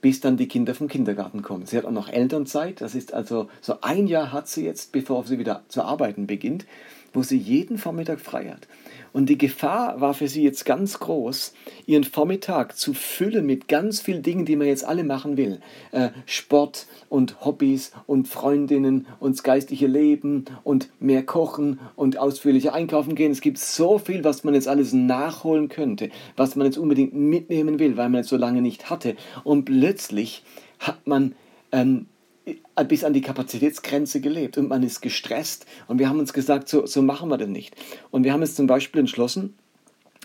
bis 0.00 0.20
dann 0.20 0.36
die 0.36 0.48
Kinder 0.48 0.74
vom 0.74 0.88
Kindergarten 0.88 1.42
kommen. 1.42 1.66
Sie 1.66 1.76
hat 1.76 1.84
auch 1.84 1.90
noch 1.90 2.08
Elternzeit, 2.08 2.80
das 2.80 2.94
ist 2.94 3.14
also 3.14 3.48
so 3.60 3.80
ein 3.82 4.06
Jahr 4.06 4.32
hat 4.32 4.48
sie 4.48 4.64
jetzt, 4.64 4.92
bevor 4.92 5.24
sie 5.24 5.38
wieder 5.38 5.62
zu 5.68 5.82
arbeiten 5.82 6.26
beginnt, 6.26 6.66
wo 7.12 7.22
sie 7.22 7.38
jeden 7.38 7.78
Vormittag 7.78 8.20
frei 8.20 8.50
hat. 8.50 8.66
Und 9.12 9.28
die 9.28 9.38
Gefahr 9.38 10.00
war 10.00 10.14
für 10.14 10.28
sie 10.28 10.42
jetzt 10.42 10.64
ganz 10.64 10.98
groß, 10.98 11.54
ihren 11.86 12.04
Vormittag 12.04 12.76
zu 12.76 12.94
füllen 12.94 13.46
mit 13.46 13.68
ganz 13.68 14.00
vielen 14.00 14.22
Dingen, 14.22 14.44
die 14.44 14.56
man 14.56 14.66
jetzt 14.66 14.84
alle 14.84 15.04
machen 15.04 15.36
will. 15.36 15.60
Äh, 15.92 16.10
Sport 16.26 16.86
und 17.08 17.44
Hobbys 17.44 17.92
und 18.06 18.28
Freundinnen 18.28 19.06
und 19.20 19.36
das 19.36 19.42
geistliche 19.42 19.86
Leben 19.86 20.44
und 20.64 20.90
mehr 21.00 21.24
kochen 21.24 21.80
und 21.96 22.18
ausführlicher 22.18 22.74
einkaufen 22.74 23.14
gehen. 23.14 23.32
Es 23.32 23.40
gibt 23.40 23.58
so 23.58 23.98
viel, 23.98 24.24
was 24.24 24.44
man 24.44 24.54
jetzt 24.54 24.68
alles 24.68 24.92
nachholen 24.92 25.68
könnte, 25.68 26.10
was 26.36 26.56
man 26.56 26.66
jetzt 26.66 26.78
unbedingt 26.78 27.14
mitnehmen 27.14 27.78
will, 27.78 27.96
weil 27.96 28.08
man 28.08 28.20
es 28.22 28.28
so 28.28 28.36
lange 28.36 28.62
nicht 28.62 28.90
hatte. 28.90 29.16
Und 29.44 29.64
plötzlich 29.64 30.42
hat 30.78 31.06
man 31.06 31.34
ähm, 31.72 32.06
bis 32.84 33.04
an 33.04 33.12
die 33.12 33.20
Kapazitätsgrenze 33.20 34.20
gelebt 34.20 34.58
und 34.58 34.68
man 34.68 34.82
ist 34.82 35.00
gestresst 35.00 35.66
und 35.86 35.98
wir 35.98 36.08
haben 36.08 36.18
uns 36.18 36.32
gesagt, 36.32 36.68
so, 36.68 36.86
so 36.86 37.02
machen 37.02 37.28
wir 37.28 37.38
das 37.38 37.48
nicht. 37.48 37.74
Und 38.10 38.24
wir 38.24 38.32
haben 38.32 38.42
es 38.42 38.54
zum 38.54 38.66
Beispiel 38.66 39.00
entschlossen, 39.00 39.54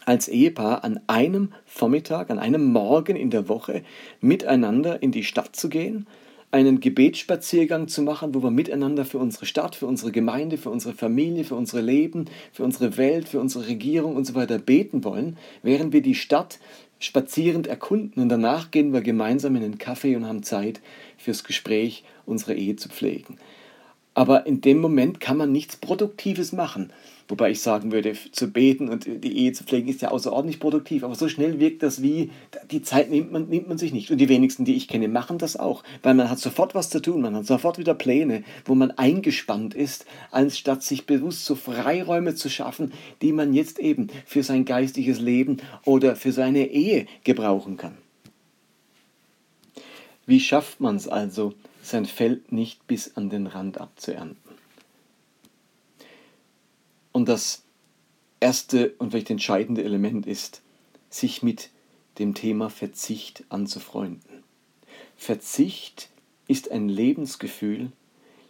als 0.05 0.27
Ehepaar 0.27 0.83
an 0.83 0.99
einem 1.07 1.53
Vormittag, 1.65 2.29
an 2.29 2.39
einem 2.39 2.71
Morgen 2.71 3.15
in 3.15 3.29
der 3.29 3.47
Woche 3.47 3.83
miteinander 4.19 5.01
in 5.01 5.11
die 5.11 5.23
Stadt 5.23 5.55
zu 5.55 5.69
gehen, 5.69 6.07
einen 6.51 6.79
Gebetsspaziergang 6.79 7.87
zu 7.87 8.03
machen, 8.03 8.35
wo 8.35 8.43
wir 8.43 8.51
miteinander 8.51 9.05
für 9.05 9.17
unsere 9.17 9.47
Stadt, 9.47 9.75
für 9.75 9.87
unsere 9.87 10.11
Gemeinde, 10.11 10.59
für 10.59 10.69
unsere 10.69 10.93
Familie, 10.93 11.45
für 11.45 11.55
unser 11.55 11.81
Leben, 11.81 12.25
für 12.51 12.63
unsere 12.63 12.97
Welt, 12.97 13.27
für 13.27 13.39
unsere 13.39 13.67
Regierung 13.67 14.15
und 14.15 14.25
so 14.25 14.35
weiter 14.35 14.59
beten 14.59 15.03
wollen, 15.03 15.37
während 15.63 15.93
wir 15.93 16.03
die 16.03 16.13
Stadt 16.13 16.59
spazierend 16.99 17.65
erkunden 17.65 18.21
und 18.21 18.29
danach 18.29 18.69
gehen 18.69 18.93
wir 18.93 19.01
gemeinsam 19.01 19.55
in 19.55 19.63
den 19.63 19.77
Kaffee 19.79 20.15
und 20.15 20.27
haben 20.27 20.43
Zeit 20.43 20.79
fürs 21.17 21.43
Gespräch, 21.43 22.03
unsere 22.25 22.53
Ehe 22.53 22.75
zu 22.75 22.89
pflegen. 22.89 23.37
Aber 24.15 24.45
in 24.45 24.61
dem 24.61 24.79
Moment 24.79 25.19
kann 25.19 25.37
man 25.37 25.51
nichts 25.51 25.75
Produktives 25.75 26.51
machen. 26.51 26.93
Wobei 27.27 27.51
ich 27.51 27.61
sagen 27.61 27.91
würde, 27.91 28.15
zu 28.31 28.51
beten 28.51 28.89
und 28.89 29.05
die 29.07 29.37
Ehe 29.37 29.53
zu 29.53 29.63
pflegen 29.63 29.87
ist 29.87 30.01
ja 30.01 30.11
außerordentlich 30.11 30.59
produktiv. 30.59 31.03
Aber 31.03 31.15
so 31.15 31.29
schnell 31.29 31.59
wirkt 31.59 31.81
das 31.81 32.03
wie, 32.03 32.29
die 32.69 32.81
Zeit 32.81 33.09
nimmt 33.09 33.31
man, 33.31 33.47
nimmt 33.49 33.67
man 33.69 33.77
sich 33.77 33.93
nicht. 33.93 34.11
Und 34.11 34.17
die 34.19 34.29
wenigsten, 34.29 34.65
die 34.65 34.75
ich 34.75 34.87
kenne, 34.87 35.07
machen 35.07 35.37
das 35.39 35.55
auch. 35.55 35.83
Weil 36.03 36.13
man 36.13 36.29
hat 36.29 36.37
sofort 36.39 36.75
was 36.75 36.89
zu 36.89 37.01
tun, 37.01 37.21
man 37.21 37.35
hat 37.35 37.45
sofort 37.45 37.79
wieder 37.79 37.95
Pläne, 37.95 38.43
wo 38.65 38.75
man 38.75 38.91
eingespannt 38.91 39.73
ist, 39.73 40.05
anstatt 40.31 40.83
sich 40.83 41.05
bewusst 41.05 41.45
so 41.45 41.55
Freiräume 41.55 42.35
zu 42.35 42.49
schaffen, 42.49 42.91
die 43.21 43.31
man 43.31 43.53
jetzt 43.53 43.79
eben 43.79 44.09
für 44.25 44.43
sein 44.43 44.65
geistiges 44.65 45.19
Leben 45.19 45.57
oder 45.85 46.15
für 46.15 46.33
seine 46.33 46.67
Ehe 46.67 47.07
gebrauchen 47.23 47.77
kann. 47.77 47.97
Wie 50.25 50.39
schafft 50.39 50.79
man 50.81 50.97
es 50.97 51.07
also, 51.07 51.53
sein 51.83 52.05
Feld 52.05 52.51
nicht 52.51 52.87
bis 52.87 53.15
an 53.15 53.29
den 53.29 53.47
Rand 53.47 53.79
abzuernten? 53.79 54.37
Und 57.11 57.29
das 57.29 57.63
erste 58.39 58.93
und 58.97 59.11
vielleicht 59.11 59.29
entscheidende 59.29 59.83
Element 59.83 60.25
ist, 60.25 60.61
sich 61.09 61.43
mit 61.43 61.69
dem 62.17 62.33
Thema 62.33 62.69
Verzicht 62.69 63.43
anzufreunden. 63.49 64.43
Verzicht 65.15 66.09
ist 66.47 66.71
ein 66.71 66.89
Lebensgefühl, 66.89 67.91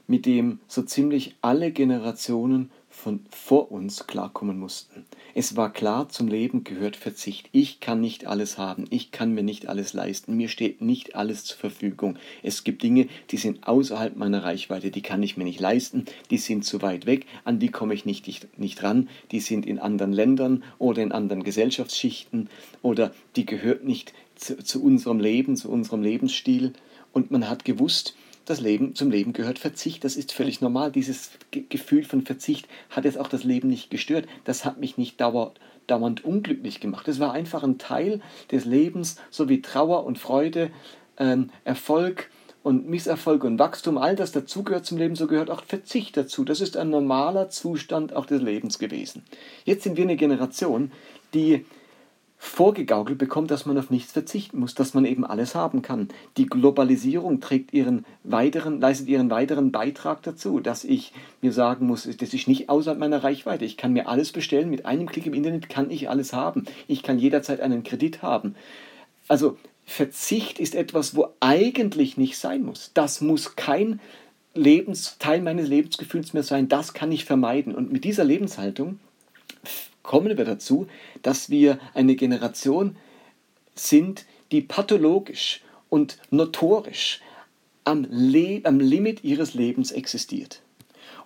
mit 0.07 0.25
dem 0.25 0.59
so 0.67 0.81
ziemlich 0.81 1.35
alle 1.41 1.71
Generationen 1.71 2.71
von 2.93 3.25
vor 3.29 3.71
uns 3.71 4.07
klarkommen 4.07 4.59
mussten. 4.59 5.05
Es 5.33 5.57
war 5.57 5.73
klar, 5.73 6.09
zum 6.09 6.27
Leben 6.27 6.63
gehört 6.63 6.95
Verzicht. 6.95 7.49
Ich 7.51 7.79
kann 7.79 7.99
nicht 7.99 8.27
alles 8.27 8.57
haben, 8.57 8.85
ich 8.91 9.11
kann 9.11 9.33
mir 9.33 9.43
nicht 9.43 9.67
alles 9.67 9.93
leisten, 9.93 10.37
mir 10.37 10.47
steht 10.47 10.81
nicht 10.81 11.15
alles 11.15 11.43
zur 11.43 11.57
Verfügung. 11.57 12.17
Es 12.43 12.63
gibt 12.63 12.83
Dinge, 12.83 13.07
die 13.31 13.37
sind 13.37 13.67
außerhalb 13.67 14.15
meiner 14.15 14.43
Reichweite, 14.43 14.91
die 14.91 15.01
kann 15.01 15.23
ich 15.23 15.35
mir 15.35 15.43
nicht 15.43 15.59
leisten, 15.59 16.05
die 16.29 16.37
sind 16.37 16.65
zu 16.65 16.81
weit 16.81 17.05
weg, 17.05 17.25
an 17.43 17.59
die 17.59 17.69
komme 17.69 17.95
ich 17.95 18.05
nicht, 18.05 18.27
nicht, 18.27 18.57
nicht 18.59 18.83
ran, 18.83 19.09
die 19.31 19.39
sind 19.39 19.65
in 19.65 19.79
anderen 19.79 20.13
Ländern 20.13 20.63
oder 20.77 21.01
in 21.01 21.11
anderen 21.11 21.43
Gesellschaftsschichten 21.43 22.47
oder 22.83 23.11
die 23.35 23.45
gehört 23.45 23.83
nicht 23.83 24.13
zu, 24.35 24.63
zu 24.63 24.83
unserem 24.83 25.19
Leben, 25.19 25.57
zu 25.57 25.69
unserem 25.69 26.03
Lebensstil. 26.03 26.73
Und 27.11 27.31
man 27.31 27.49
hat 27.49 27.65
gewusst, 27.65 28.15
das 28.45 28.59
Leben, 28.59 28.95
zum 28.95 29.11
Leben 29.11 29.33
gehört 29.33 29.59
Verzicht. 29.59 30.03
Das 30.03 30.15
ist 30.15 30.33
völlig 30.33 30.61
normal. 30.61 30.91
Dieses 30.91 31.31
Ge 31.51 31.63
Gefühl 31.67 32.03
von 32.03 32.23
Verzicht 32.23 32.67
hat 32.89 33.05
jetzt 33.05 33.17
auch 33.17 33.27
das 33.27 33.43
Leben 33.43 33.69
nicht 33.69 33.89
gestört. 33.89 34.27
Das 34.43 34.65
hat 34.65 34.79
mich 34.79 34.97
nicht 34.97 35.19
dauer, 35.19 35.53
dauernd 35.87 36.23
unglücklich 36.25 36.79
gemacht. 36.79 37.07
Es 37.07 37.19
war 37.19 37.33
einfach 37.33 37.63
ein 37.63 37.77
Teil 37.77 38.21
des 38.51 38.65
Lebens, 38.65 39.17
so 39.29 39.49
wie 39.49 39.61
Trauer 39.61 40.05
und 40.05 40.19
Freude, 40.19 40.71
ähm, 41.17 41.49
Erfolg 41.63 42.29
und 42.63 42.87
Misserfolg 42.87 43.43
und 43.43 43.59
Wachstum, 43.59 43.97
all 43.97 44.15
das 44.15 44.31
dazugehört 44.31 44.85
zum 44.85 44.97
Leben, 44.97 45.15
so 45.15 45.27
gehört 45.27 45.51
auch 45.51 45.63
Verzicht 45.63 46.15
dazu. 46.15 46.45
Das 46.45 46.61
ist 46.61 46.77
ein 46.77 46.89
normaler 46.89 47.49
Zustand 47.49 48.15
auch 48.15 48.25
des 48.25 48.41
Lebens 48.41 48.79
gewesen. 48.79 49.23
Jetzt 49.65 49.83
sind 49.83 49.97
wir 49.97 50.05
eine 50.05 50.15
Generation, 50.15 50.91
die 51.33 51.65
vorgegaukelt 52.43 53.17
bekommt, 53.17 53.51
dass 53.51 53.65
man 53.65 53.77
auf 53.77 53.89
nichts 53.89 54.11
verzichten 54.11 54.59
muss, 54.59 54.75
dass 54.75 54.93
man 54.93 55.05
eben 55.05 55.25
alles 55.25 55.55
haben 55.55 55.81
kann. 55.81 56.09
Die 56.35 56.45
Globalisierung 56.45 57.39
trägt 57.39 57.73
ihren 57.73 58.05
weiteren, 58.25 58.81
leistet 58.81 59.07
ihren 59.07 59.29
weiteren 59.29 59.71
Beitrag 59.71 60.21
dazu, 60.23 60.59
dass 60.59 60.83
ich 60.83 61.13
mir 61.41 61.53
sagen 61.53 61.87
muss, 61.87 62.03
das 62.03 62.33
ist 62.33 62.47
nicht 62.49 62.67
außerhalb 62.67 62.99
meiner 62.99 63.23
Reichweite. 63.23 63.63
Ich 63.63 63.77
kann 63.77 63.93
mir 63.93 64.09
alles 64.09 64.33
bestellen, 64.33 64.69
mit 64.69 64.85
einem 64.85 65.07
Klick 65.07 65.25
im 65.25 65.33
Internet 65.33 65.69
kann 65.69 65.89
ich 65.89 66.09
alles 66.09 66.33
haben. 66.33 66.65
Ich 66.89 67.01
kann 67.01 67.17
jederzeit 67.17 67.61
einen 67.61 67.83
Kredit 67.83 68.21
haben. 68.21 68.55
Also 69.29 69.57
Verzicht 69.85 70.59
ist 70.59 70.75
etwas, 70.75 71.15
wo 71.15 71.29
eigentlich 71.39 72.17
nicht 72.17 72.37
sein 72.37 72.63
muss. 72.63 72.91
Das 72.93 73.21
muss 73.21 73.55
kein 73.55 74.01
Lebens, 74.53 75.17
Teil 75.17 75.41
meines 75.41 75.69
Lebensgefühls 75.69 76.33
mehr 76.33 76.43
sein. 76.43 76.67
Das 76.67 76.93
kann 76.93 77.11
ich 77.13 77.23
vermeiden. 77.23 77.73
Und 77.73 77.91
mit 77.91 78.03
dieser 78.03 78.25
Lebenshaltung 78.25 78.99
kommen 80.03 80.37
wir 80.37 80.45
dazu, 80.45 80.87
dass 81.21 81.49
wir 81.49 81.79
eine 81.93 82.15
Generation 82.15 82.97
sind, 83.73 84.25
die 84.51 84.61
pathologisch 84.61 85.61
und 85.89 86.19
notorisch 86.29 87.21
am, 87.85 88.05
Le 88.09 88.61
am 88.63 88.79
Limit 88.79 89.23
ihres 89.23 89.53
Lebens 89.53 89.91
existiert. 89.91 90.61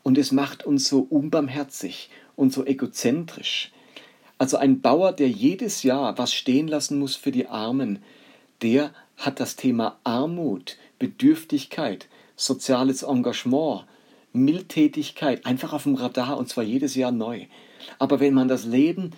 Und 0.03 0.17
es 0.17 0.31
macht 0.31 0.65
uns 0.65 0.87
so 0.87 0.99
unbarmherzig 0.99 2.09
und 2.35 2.53
so 2.53 2.65
egozentrisch. 2.65 3.71
Also 4.37 4.57
ein 4.57 4.81
Bauer, 4.81 5.11
der 5.11 5.29
jedes 5.29 5.83
Jahr 5.83 6.17
was 6.17 6.33
stehen 6.33 6.67
lassen 6.67 6.99
muss 6.99 7.15
für 7.15 7.31
die 7.31 7.47
Armen, 7.47 7.99
der 8.61 8.93
hat 9.17 9.39
das 9.39 9.55
Thema 9.55 9.97
Armut, 10.03 10.77
Bedürftigkeit, 10.99 12.07
soziales 12.35 13.03
Engagement, 13.03 13.85
Mildtätigkeit 14.33 15.45
einfach 15.45 15.73
auf 15.73 15.83
dem 15.83 15.95
Radar 15.95 16.37
und 16.37 16.49
zwar 16.49 16.63
jedes 16.63 16.95
Jahr 16.95 17.11
neu. 17.11 17.45
Aber 17.99 18.19
wenn 18.19 18.33
man 18.33 18.47
das 18.47 18.65
Leben 18.65 19.11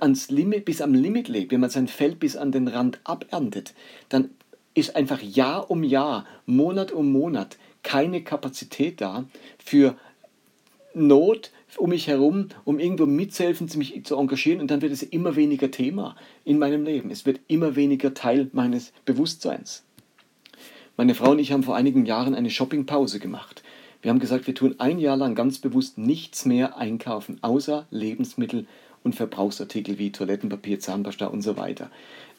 ans 0.00 0.30
Limit, 0.30 0.64
bis 0.64 0.80
am 0.80 0.94
Limit 0.94 1.28
lebt, 1.28 1.52
wenn 1.52 1.60
man 1.60 1.70
sein 1.70 1.88
Feld 1.88 2.18
bis 2.18 2.36
an 2.36 2.52
den 2.52 2.68
Rand 2.68 3.00
aberntet, 3.04 3.74
dann 4.08 4.30
ist 4.74 4.96
einfach 4.96 5.20
Jahr 5.20 5.70
um 5.70 5.84
Jahr, 5.84 6.26
Monat 6.46 6.92
um 6.92 7.12
Monat 7.12 7.58
keine 7.82 8.22
Kapazität 8.22 9.00
da 9.00 9.24
für 9.62 9.96
Not 10.94 11.50
um 11.78 11.90
mich 11.90 12.06
herum, 12.06 12.48
um 12.64 12.78
irgendwo 12.78 13.06
mitzuhelfen, 13.06 13.68
mich 13.76 14.04
zu 14.04 14.16
engagieren 14.16 14.60
und 14.60 14.70
dann 14.70 14.82
wird 14.82 14.92
es 14.92 15.02
immer 15.02 15.36
weniger 15.36 15.70
Thema 15.70 16.16
in 16.44 16.58
meinem 16.58 16.84
Leben. 16.84 17.10
Es 17.10 17.24
wird 17.24 17.40
immer 17.48 17.76
weniger 17.76 18.12
Teil 18.12 18.50
meines 18.52 18.92
Bewusstseins. 19.06 19.84
Meine 20.98 21.14
Frau 21.14 21.30
und 21.30 21.38
ich 21.38 21.52
haben 21.52 21.62
vor 21.62 21.76
einigen 21.76 22.04
Jahren 22.04 22.34
eine 22.34 22.50
Shoppingpause 22.50 23.18
gemacht. 23.18 23.62
Wir 24.02 24.10
haben 24.10 24.18
gesagt, 24.18 24.48
wir 24.48 24.54
tun 24.54 24.74
ein 24.78 24.98
Jahr 24.98 25.16
lang 25.16 25.36
ganz 25.36 25.58
bewusst 25.58 25.96
nichts 25.96 26.44
mehr 26.44 26.76
einkaufen, 26.76 27.38
außer 27.40 27.86
Lebensmittel 27.90 28.66
und 29.04 29.14
Verbrauchsartikel 29.14 29.98
wie 29.98 30.10
Toilettenpapier, 30.12 30.80
Zahnpasta 30.80 31.26
und 31.26 31.42
so 31.42 31.56
weiter. 31.56 31.90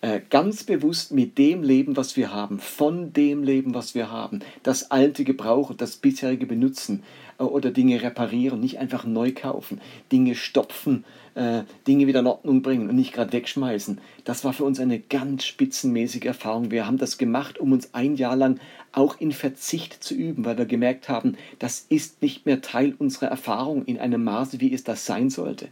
äh, 0.04 0.20
ganz 0.30 0.66
bewusst 0.66 1.14
mit 1.14 1.38
dem 1.38 1.64
Leben, 1.64 1.96
was 1.96 2.18
wir 2.18 2.34
haben, 2.34 2.60
von 2.60 3.14
dem 3.14 3.42
Leben, 3.42 3.74
was 3.74 3.96
wir 3.96 4.12
haben, 4.12 4.42
das 4.62 4.92
Alte 4.92 5.24
gebrauchen, 5.24 5.78
das 5.78 5.96
bisherige 5.96 6.46
benutzen 6.46 7.04
oder 7.52 7.72
Dinge 7.72 8.02
reparieren, 8.02 8.60
nicht 8.60 8.80
einfach 8.80 9.06
neu 9.06 9.32
kaufen, 9.34 9.82
Dinge 10.12 10.36
stopfen, 10.36 11.06
äh, 11.36 11.64
Dinge 11.88 12.08
wieder 12.08 12.20
in 12.22 12.28
Ordnung 12.28 12.62
bringen 12.62 12.90
und 12.90 12.96
nicht 12.96 13.14
gerade 13.14 13.34
wegschmeißen. 13.34 14.00
Das 14.24 14.44
war 14.44 14.54
für 14.54 14.64
uns 14.64 14.80
eine 14.80 15.00
ganz 15.00 15.46
spitzenmäßige 15.46 16.26
Erfahrung. 16.26 16.72
Wir 16.72 16.86
haben 16.86 16.98
das 16.98 17.18
gemacht, 17.18 17.60
um 17.60 17.72
uns 17.72 17.94
ein 17.94 18.16
Jahr 18.16 18.36
lang 18.36 18.60
auch 18.92 19.20
in 19.20 19.32
Verzicht 19.32 20.04
zu 20.04 20.14
üben, 20.14 20.46
weil 20.46 20.58
wir 20.58 20.66
gemerkt 20.66 21.10
haben, 21.10 21.36
das 21.60 21.86
ist 21.90 22.22
nicht 22.22 22.46
mehr 22.46 22.62
Teil 22.62 22.94
unserer 22.98 23.28
Erfahrung 23.28 23.86
in 23.86 24.00
einem 24.00 24.24
Maße, 24.24 24.60
wie 24.60 24.74
es 24.74 24.84
das 24.84 25.06
sein 25.06 25.30
sollte. 25.30 25.70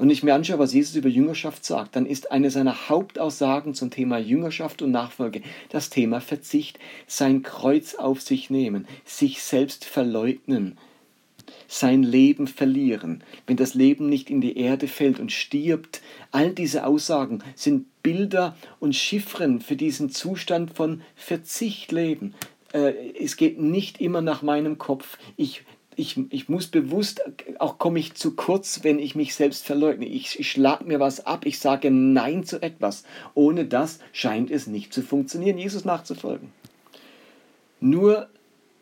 Und 0.00 0.08
ich 0.08 0.22
mir 0.22 0.34
anschaue, 0.34 0.58
was 0.58 0.72
Jesus 0.72 0.96
über 0.96 1.10
Jüngerschaft 1.10 1.62
sagt, 1.62 1.94
dann 1.94 2.06
ist 2.06 2.32
eine 2.32 2.50
seiner 2.50 2.88
Hauptaussagen 2.88 3.74
zum 3.74 3.90
Thema 3.90 4.16
Jüngerschaft 4.16 4.80
und 4.80 4.92
Nachfolge 4.92 5.42
das 5.68 5.90
Thema 5.90 6.22
Verzicht, 6.22 6.78
sein 7.06 7.42
Kreuz 7.42 7.96
auf 7.96 8.22
sich 8.22 8.48
nehmen, 8.48 8.86
sich 9.04 9.42
selbst 9.42 9.84
verleugnen, 9.84 10.78
sein 11.70 12.02
Leben 12.02 12.48
verlieren, 12.48 13.22
wenn 13.46 13.56
das 13.56 13.74
Leben 13.74 14.08
nicht 14.08 14.28
in 14.28 14.40
die 14.40 14.58
Erde 14.58 14.88
fällt 14.88 15.20
und 15.20 15.30
stirbt. 15.30 16.02
All 16.32 16.50
diese 16.50 16.84
Aussagen 16.84 17.44
sind 17.54 17.86
Bilder 18.02 18.56
und 18.80 18.96
Chiffren 18.96 19.60
für 19.60 19.76
diesen 19.76 20.10
Zustand 20.10 20.74
von 20.74 21.02
Verzicht 21.14 21.92
leben. 21.92 22.34
Äh, 22.72 23.12
es 23.20 23.36
geht 23.36 23.60
nicht 23.60 24.00
immer 24.00 24.20
nach 24.20 24.42
meinem 24.42 24.78
Kopf. 24.78 25.16
Ich 25.36 25.62
ich, 25.96 26.18
ich 26.30 26.48
muss 26.48 26.68
bewusst, 26.68 27.20
auch 27.58 27.76
komme 27.78 27.98
ich 27.98 28.14
zu 28.14 28.34
kurz, 28.34 28.84
wenn 28.84 28.98
ich 28.98 29.14
mich 29.14 29.34
selbst 29.34 29.66
verleugne. 29.66 30.06
Ich, 30.06 30.38
ich 30.40 30.50
schlage 30.50 30.84
mir 30.84 30.98
was 30.98 31.26
ab, 31.26 31.44
ich 31.44 31.58
sage 31.58 31.90
Nein 31.90 32.44
zu 32.44 32.62
etwas. 32.62 33.04
Ohne 33.34 33.66
das 33.66 33.98
scheint 34.12 34.50
es 34.50 34.66
nicht 34.66 34.94
zu 34.94 35.02
funktionieren, 35.02 35.58
Jesus 35.58 35.84
nachzufolgen. 35.84 36.52
Nur 37.80 38.28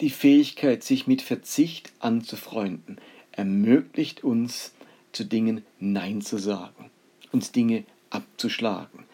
die 0.01 0.11
Fähigkeit, 0.11 0.85
sich 0.85 1.07
mit 1.07 1.23
Verzicht 1.23 1.93
anzufreunden, 1.99 2.99
ermöglicht 3.33 4.25
uns, 4.25 4.73
zu 5.13 5.25
Dingen 5.25 5.63
Nein 5.81 6.21
zu 6.21 6.39
sagen, 6.39 6.91
uns 7.33 7.51
Dinge 7.51 7.85
abzuschlagen, 8.11 9.05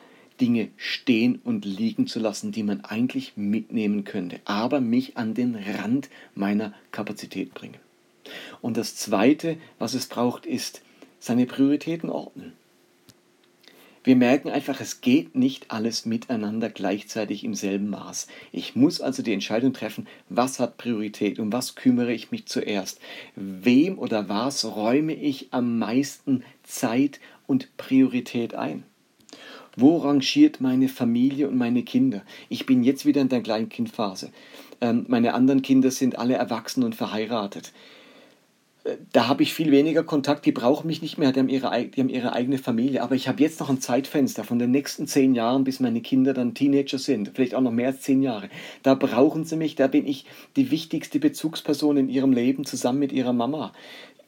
Dinge 0.41 0.69
stehen 0.76 1.41
und 1.45 1.64
liegen 1.64 2.07
zu 2.07 2.19
lassen, 2.19 2.53
die 2.53 2.64
man 2.64 2.83
eigentlich 2.83 3.37
mitnehmen 3.37 4.05
könnte, 4.05 4.41
aber 4.45 4.81
mich 4.81 5.17
an 5.17 5.35
den 5.35 5.55
Rand 5.55 6.11
meiner 6.35 6.75
Kapazität 6.91 7.55
bringen. 7.55 7.79
Und 8.61 8.76
das 8.76 8.97
Zweite, 8.97 9.57
was 9.79 9.95
es 9.95 10.07
braucht, 10.07 10.47
ist 10.47 10.83
seine 11.21 11.47
Prioritäten 11.47 12.11
ordnen. 12.11 12.53
Wir 14.04 14.16
merken 14.16 14.50
einfach, 14.50 14.82
es 14.82 15.00
geht 15.00 15.34
nicht 15.34 15.70
alles 15.70 16.04
miteinander 16.04 16.68
gleichzeitig 16.68 17.42
im 17.42 17.54
selben 17.54 17.88
Maß. 17.88 18.26
Ich 18.52 18.76
muss 18.76 19.00
also 19.00 19.23
die 19.23 19.32
Entscheidung 19.32 19.73
treffen, 19.73 20.06
was 20.28 20.61
hat 20.61 20.76
Priorität, 20.76 21.38
um 21.38 21.50
was 21.54 21.75
kümmere 21.75 22.12
ich 22.12 22.30
mich 22.30 22.44
zuerst, 22.44 23.00
wem 23.34 23.99
oder 23.99 24.28
was 24.28 24.66
räume 24.66 25.14
ich 25.14 25.49
am 25.52 25.78
meisten 25.78 26.44
Zeit 26.64 27.18
und 27.46 27.75
Priorität 27.78 28.54
ein. 28.54 28.82
Wo 29.75 29.96
rangiert 29.96 30.61
meine 30.61 30.88
Familie 30.88 31.49
und 31.49 31.56
meine 31.56 31.82
Kinder? 31.82 32.23
Ich 32.50 32.66
bin 32.66 32.84
jetzt 32.84 33.06
wieder 33.06 33.23
in 33.23 33.30
der 33.30 33.42
Kleinkindphase. 33.42 34.30
Ähm, 34.82 35.06
meine 35.08 35.32
anderen 35.32 35.62
Kinder 35.62 35.90
sind 35.90 36.18
alle 36.18 36.34
erwachsen 36.34 36.84
und 36.84 36.94
verheiratet 36.94 37.73
da 39.12 39.29
habe 39.29 39.43
ich 39.43 39.55
viel 39.55 39.71
weniger 39.71 40.03
Kontakt, 40.03 40.45
die 40.45 40.53
brauchen 40.53 40.87
mich 40.87 41.00
nicht 41.00 41.17
mehr, 41.17 41.33
die 41.33 41.41
haben 41.41 41.49
ihre, 41.49 41.87
die 41.87 42.00
haben 42.00 42.09
ihre 42.11 42.35
eigene 42.35 42.59
Familie. 42.59 43.03
Aber 43.03 43.14
ich 43.14 43.29
habe 43.29 43.43
jetzt 43.43 43.61
noch 43.61 43.71
ein 43.71 43.81
Zeitfenster 43.81 44.45
von 44.45 44.59
den 44.59 44.71
nächsten 44.71 45.07
zehn 45.07 45.35
Jahren, 45.35 45.64
bis 45.64 45.81
meine 45.81 46.03
Kinder 46.03 46.35
dann 46.35 46.55
Teenager 46.55 46.99
sind, 46.99 47.31
vielleicht 47.35 47.55
auch 47.55 47.62
noch 47.62 47.73
mehr 47.73 47.88
als 47.88 48.03
zehn 48.03 48.23
Jahre. 48.23 48.50
Da 48.83 48.95
brauchen 48.95 49.45
sie 49.45 49.57
mich, 49.57 49.75
da 49.75 49.87
bin 49.87 50.07
ich 50.07 50.26
die 50.57 50.71
wichtigste 50.71 51.19
Bezugsperson 51.19 51.97
in 51.97 52.09
ihrem 52.11 52.33
Leben 52.33 52.64
zusammen 52.64 52.99
mit 52.99 53.12
ihrer 53.12 53.33
Mama 53.33 53.73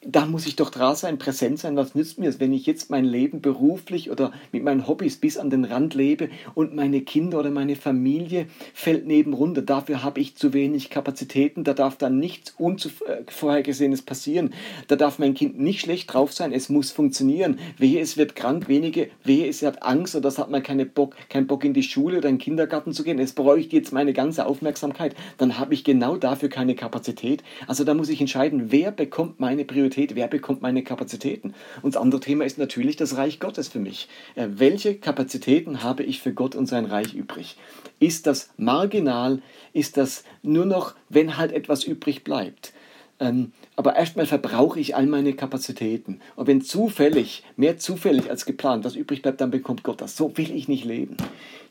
da 0.05 0.27
muss 0.27 0.47
ich 0.47 0.57
doch 0.57 0.71
da 0.71 0.95
sein, 0.95 1.19
präsent 1.19 1.59
sein. 1.59 1.77
Was 1.77 1.95
nützt 1.95 2.19
mir 2.19 2.29
es, 2.29 2.39
wenn 2.39 2.53
ich 2.53 2.67
jetzt 2.67 2.91
mein 2.91 3.05
Leben 3.05 3.41
beruflich 3.41 4.11
oder 4.11 4.33
mit 4.53 4.63
meinen 4.63 4.87
Hobbys 4.87 5.17
bis 5.17 5.37
an 5.37 5.51
den 5.51 5.65
Rand 5.65 5.95
lebe 5.95 6.29
und 6.55 6.75
meine 6.75 7.01
Kinder 7.01 7.41
oder 7.41 7.51
meine 7.51 7.77
Familie 7.77 8.47
fällt 8.73 9.07
neben 9.07 9.33
runter? 9.33 9.63
Dafür 9.63 10.03
habe 10.03 10.21
ich 10.21 10.37
zu 10.37 10.53
wenig 10.53 10.91
Kapazitäten. 10.91 11.65
Da 11.65 11.75
darf 11.75 11.97
dann 11.97 12.19
nichts 12.19 12.55
Unvorhergesehenes 12.57 14.03
passieren. 14.03 14.55
Da 14.87 14.97
darf 14.97 15.19
mein 15.19 15.35
Kind 15.35 15.59
nicht 15.59 15.81
schlecht 15.81 16.13
drauf 16.13 16.33
sein. 16.33 16.53
Es 16.53 16.69
muss 16.69 16.93
funktionieren. 16.93 17.59
Wehe, 17.79 18.01
es 18.01 18.17
wird 18.17 18.37
krank, 18.37 18.69
wenige, 18.69 19.09
wehe, 19.25 19.49
es 19.49 19.63
hat 19.63 19.83
Angst 19.83 20.15
oder 20.15 20.29
es 20.29 20.39
hat 20.39 20.51
man 20.51 20.63
keine 20.63 20.87
Bock, 20.87 21.17
keinen 21.29 21.47
Bock 21.47 21.65
in 21.65 21.75
die 21.75 21.83
Schule 21.83 22.19
oder 22.19 22.29
in 22.29 22.37
den 22.37 22.41
Kindergarten 22.41 22.93
zu 22.93 23.03
gehen. 23.03 23.19
Es 23.19 23.33
bräuchte 23.33 23.75
jetzt 23.75 23.93
meine 23.93 24.13
ganze 24.13 24.47
Aufmerksamkeit. 24.47 25.17
Dann 25.39 25.59
habe 25.59 25.75
ich 25.75 25.83
genau 25.83 26.17
dafür 26.17 26.49
keine 26.49 26.75
Kapazität. 26.75 27.43
Also 27.67 27.83
da 27.83 27.95
muss 27.95 28.09
ich 28.09 28.21
entscheiden, 28.21 28.71
wer 28.71 28.93
bekommt 28.93 29.41
meine 29.41 29.65
Priorität 29.65 29.86
Kapazität, 29.87 30.17
wer 30.17 30.27
bekommt 30.27 30.63
meine 30.63 30.83
Kapazitäten? 30.83 31.55
Und 31.81 31.95
das 31.95 32.03
andere 32.03 32.21
Thema 32.21 32.45
ist 32.45 32.59
natürlich 32.59 32.97
das 32.97 33.17
Reich 33.17 33.39
Gottes 33.39 33.69
für 33.69 33.79
mich. 33.79 34.09
Äh, 34.35 34.49
welche 34.51 34.97
Kapazitäten 34.97 35.85
habe 35.85 36.03
ich 36.03 36.21
für 36.21 36.33
Gott 36.33 36.57
und 36.57 36.67
sein 36.67 36.87
Reich 36.87 37.15
übrig? 37.15 37.57
Ist 38.01 38.27
das 38.27 38.51
marginal? 38.57 39.41
Ist 39.73 39.97
das 39.97 40.25
nur 40.43 40.67
noch, 40.67 40.97
wenn 41.09 41.37
halt 41.37 41.53
etwas 41.53 41.85
übrig 41.85 42.25
bleibt? 42.25 42.73
Ähm, 43.19 43.53
aber 43.77 43.97
erstmal 43.97 44.27
verbrauche 44.27 44.79
ich 44.79 44.95
all 44.95 45.07
meine 45.07 45.33
Kapazitäten. 45.33 46.21
Und 46.35 46.47
wenn 46.47 46.61
zufällig, 46.61 47.45
mehr 47.57 47.79
zufällig 47.79 48.29
als 48.29 48.45
geplant, 48.45 48.85
was 48.85 48.95
übrig 48.95 49.23
bleibt, 49.23 49.41
dann 49.41 49.51
bekommt 49.51 49.83
Gott 49.83 50.03
das. 50.03 50.17
So 50.17 50.37
will 50.37 50.55
ich 50.55 50.69
nicht 50.69 50.85
leben. 50.85 51.17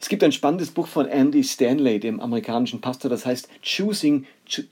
Es 0.01 0.09
gibt 0.09 0.23
ein 0.23 0.31
spannendes 0.31 0.71
Buch 0.71 0.87
von 0.87 1.05
Andy 1.05 1.43
Stanley, 1.43 1.99
dem 1.99 2.19
amerikanischen 2.19 2.81
Pastor, 2.81 3.09
das 3.09 3.25
heißt 3.25 3.47
Choosing 3.63 4.25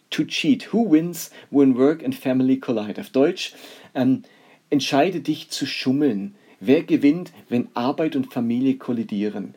to 0.10 0.24
Cheat. 0.26 0.74
Who 0.74 0.92
wins 0.92 1.32
when 1.52 1.78
work 1.78 2.04
and 2.04 2.16
family 2.16 2.58
collide? 2.58 3.00
Auf 3.00 3.10
Deutsch, 3.10 3.54
ähm, 3.94 4.24
entscheide 4.70 5.20
dich 5.20 5.50
zu 5.50 5.68
schummeln. 5.68 6.34
Wer 6.60 6.84
gewinnt, 6.84 7.32
wenn 7.50 7.68
Arbeit 7.74 8.16
und 8.16 8.34
Familie 8.34 8.78
kollidieren? 8.78 9.54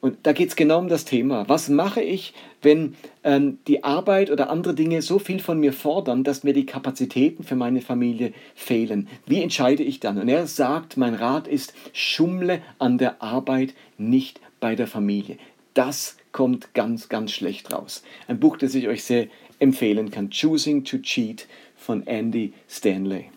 Und 0.00 0.18
da 0.24 0.32
geht 0.32 0.50
es 0.50 0.56
genau 0.56 0.78
um 0.78 0.88
das 0.88 1.04
Thema. 1.04 1.48
Was 1.48 1.68
mache 1.68 2.02
ich, 2.02 2.34
wenn 2.62 2.94
ähm, 3.24 3.58
die 3.66 3.84
Arbeit 3.84 4.30
oder 4.30 4.50
andere 4.50 4.74
Dinge 4.74 5.02
so 5.02 5.18
viel 5.18 5.40
von 5.40 5.58
mir 5.58 5.72
fordern, 5.72 6.24
dass 6.24 6.44
mir 6.44 6.52
die 6.52 6.66
Kapazitäten 6.66 7.44
für 7.44 7.56
meine 7.56 7.80
Familie 7.80 8.32
fehlen? 8.54 9.08
Wie 9.26 9.42
entscheide 9.42 9.82
ich 9.82 10.00
dann? 10.00 10.18
Und 10.18 10.28
er 10.28 10.46
sagt, 10.46 10.96
mein 10.96 11.14
Rat 11.14 11.48
ist, 11.48 11.74
schummle 11.92 12.60
an 12.78 12.98
der 12.98 13.22
Arbeit, 13.22 13.74
nicht 13.98 14.40
bei 14.60 14.74
der 14.74 14.86
Familie. 14.86 15.38
Das 15.74 16.16
kommt 16.32 16.74
ganz, 16.74 17.08
ganz 17.08 17.32
schlecht 17.32 17.72
raus. 17.72 18.02
Ein 18.28 18.40
Buch, 18.40 18.56
das 18.56 18.74
ich 18.74 18.88
euch 18.88 19.04
sehr 19.04 19.26
empfehlen 19.58 20.10
kann. 20.10 20.30
Choosing 20.30 20.84
to 20.84 20.98
Cheat 20.98 21.46
von 21.76 22.06
Andy 22.06 22.52
Stanley. 22.68 23.30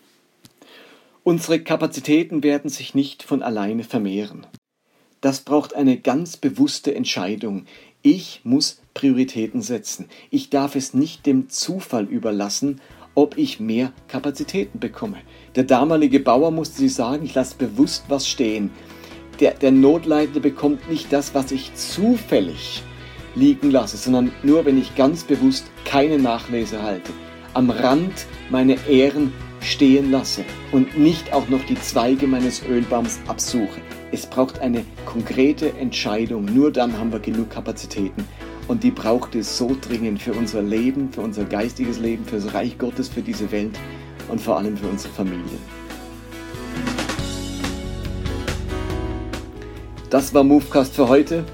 Unsere 1.22 1.60
Kapazitäten 1.60 2.42
werden 2.42 2.70
sich 2.70 2.94
nicht 2.94 3.22
von 3.22 3.42
alleine 3.42 3.84
vermehren. 3.84 4.46
Das 5.20 5.40
braucht 5.40 5.74
eine 5.74 5.98
ganz 5.98 6.38
bewusste 6.38 6.94
Entscheidung. 6.94 7.66
Ich 8.00 8.40
muss 8.44 8.80
Prioritäten 8.94 9.60
setzen. 9.60 10.06
Ich 10.30 10.48
darf 10.48 10.76
es 10.76 10.94
nicht 10.94 11.26
dem 11.26 11.50
Zufall 11.50 12.04
überlassen, 12.04 12.80
ob 13.14 13.36
ich 13.36 13.60
mehr 13.60 13.92
Kapazitäten 14.08 14.78
bekomme. 14.78 15.18
Der 15.56 15.64
damalige 15.64 16.20
Bauer 16.20 16.50
musste 16.50 16.78
sich 16.78 16.94
sagen, 16.94 17.24
ich 17.24 17.34
lasse 17.34 17.56
bewusst 17.56 18.04
was 18.08 18.28
stehen. 18.28 18.70
Der, 19.40 19.52
der 19.52 19.72
Notleidende 19.72 20.40
bekommt 20.40 20.88
nicht 20.88 21.12
das, 21.12 21.34
was 21.34 21.52
ich 21.52 21.74
zufällig 21.74 22.82
liegen 23.34 23.70
lasse, 23.70 23.98
sondern 23.98 24.32
nur, 24.42 24.64
wenn 24.64 24.78
ich 24.78 24.96
ganz 24.96 25.24
bewusst 25.24 25.66
keine 25.84 26.18
Nachlese 26.18 26.82
halte. 26.82 27.12
Am 27.52 27.68
Rand 27.68 28.26
meine 28.48 28.76
Ehren 28.88 29.32
stehen 29.60 30.10
lasse 30.10 30.44
und 30.72 30.98
nicht 30.98 31.32
auch 31.34 31.48
noch 31.48 31.64
die 31.64 31.78
Zweige 31.78 32.26
meines 32.26 32.62
Ölbaums 32.66 33.20
absuche. 33.28 33.80
Es 34.12 34.26
braucht 34.26 34.58
eine 34.58 34.84
konkrete 35.06 35.72
Entscheidung. 35.74 36.44
Nur 36.44 36.72
dann 36.72 36.98
haben 36.98 37.12
wir 37.12 37.20
genug 37.20 37.50
Kapazitäten. 37.50 38.26
Und 38.66 38.82
die 38.82 38.90
braucht 38.90 39.36
es 39.36 39.56
so 39.56 39.76
dringend 39.80 40.20
für 40.20 40.32
unser 40.32 40.62
Leben, 40.62 41.12
für 41.12 41.20
unser 41.20 41.44
geistiges 41.44 41.98
Leben, 41.98 42.24
für 42.24 42.36
das 42.36 42.52
Reich 42.52 42.76
Gottes, 42.76 43.08
für 43.08 43.22
diese 43.22 43.52
Welt 43.52 43.78
und 44.28 44.40
vor 44.40 44.58
allem 44.58 44.76
für 44.76 44.88
unsere 44.88 45.12
Familien. 45.12 45.58
Das 50.08 50.34
war 50.34 50.42
Movecast 50.42 50.94
für 50.94 51.08
heute. 51.08 51.44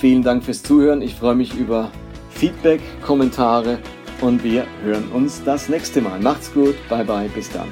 Vielen 0.00 0.22
Dank 0.24 0.42
fürs 0.42 0.62
Zuhören. 0.62 1.02
Ich 1.02 1.14
freue 1.14 1.36
mich 1.36 1.54
über 1.54 1.92
Feedback, 2.30 2.80
Kommentare 3.02 3.78
und 4.20 4.42
wir 4.44 4.66
hören 4.84 5.08
uns 5.12 5.42
das 5.44 5.68
nächste 5.68 6.00
Mal. 6.00 6.20
Macht's 6.20 6.52
gut, 6.52 6.76
bye 6.88 7.04
bye, 7.04 7.28
bis 7.28 7.50
dann. 7.50 7.68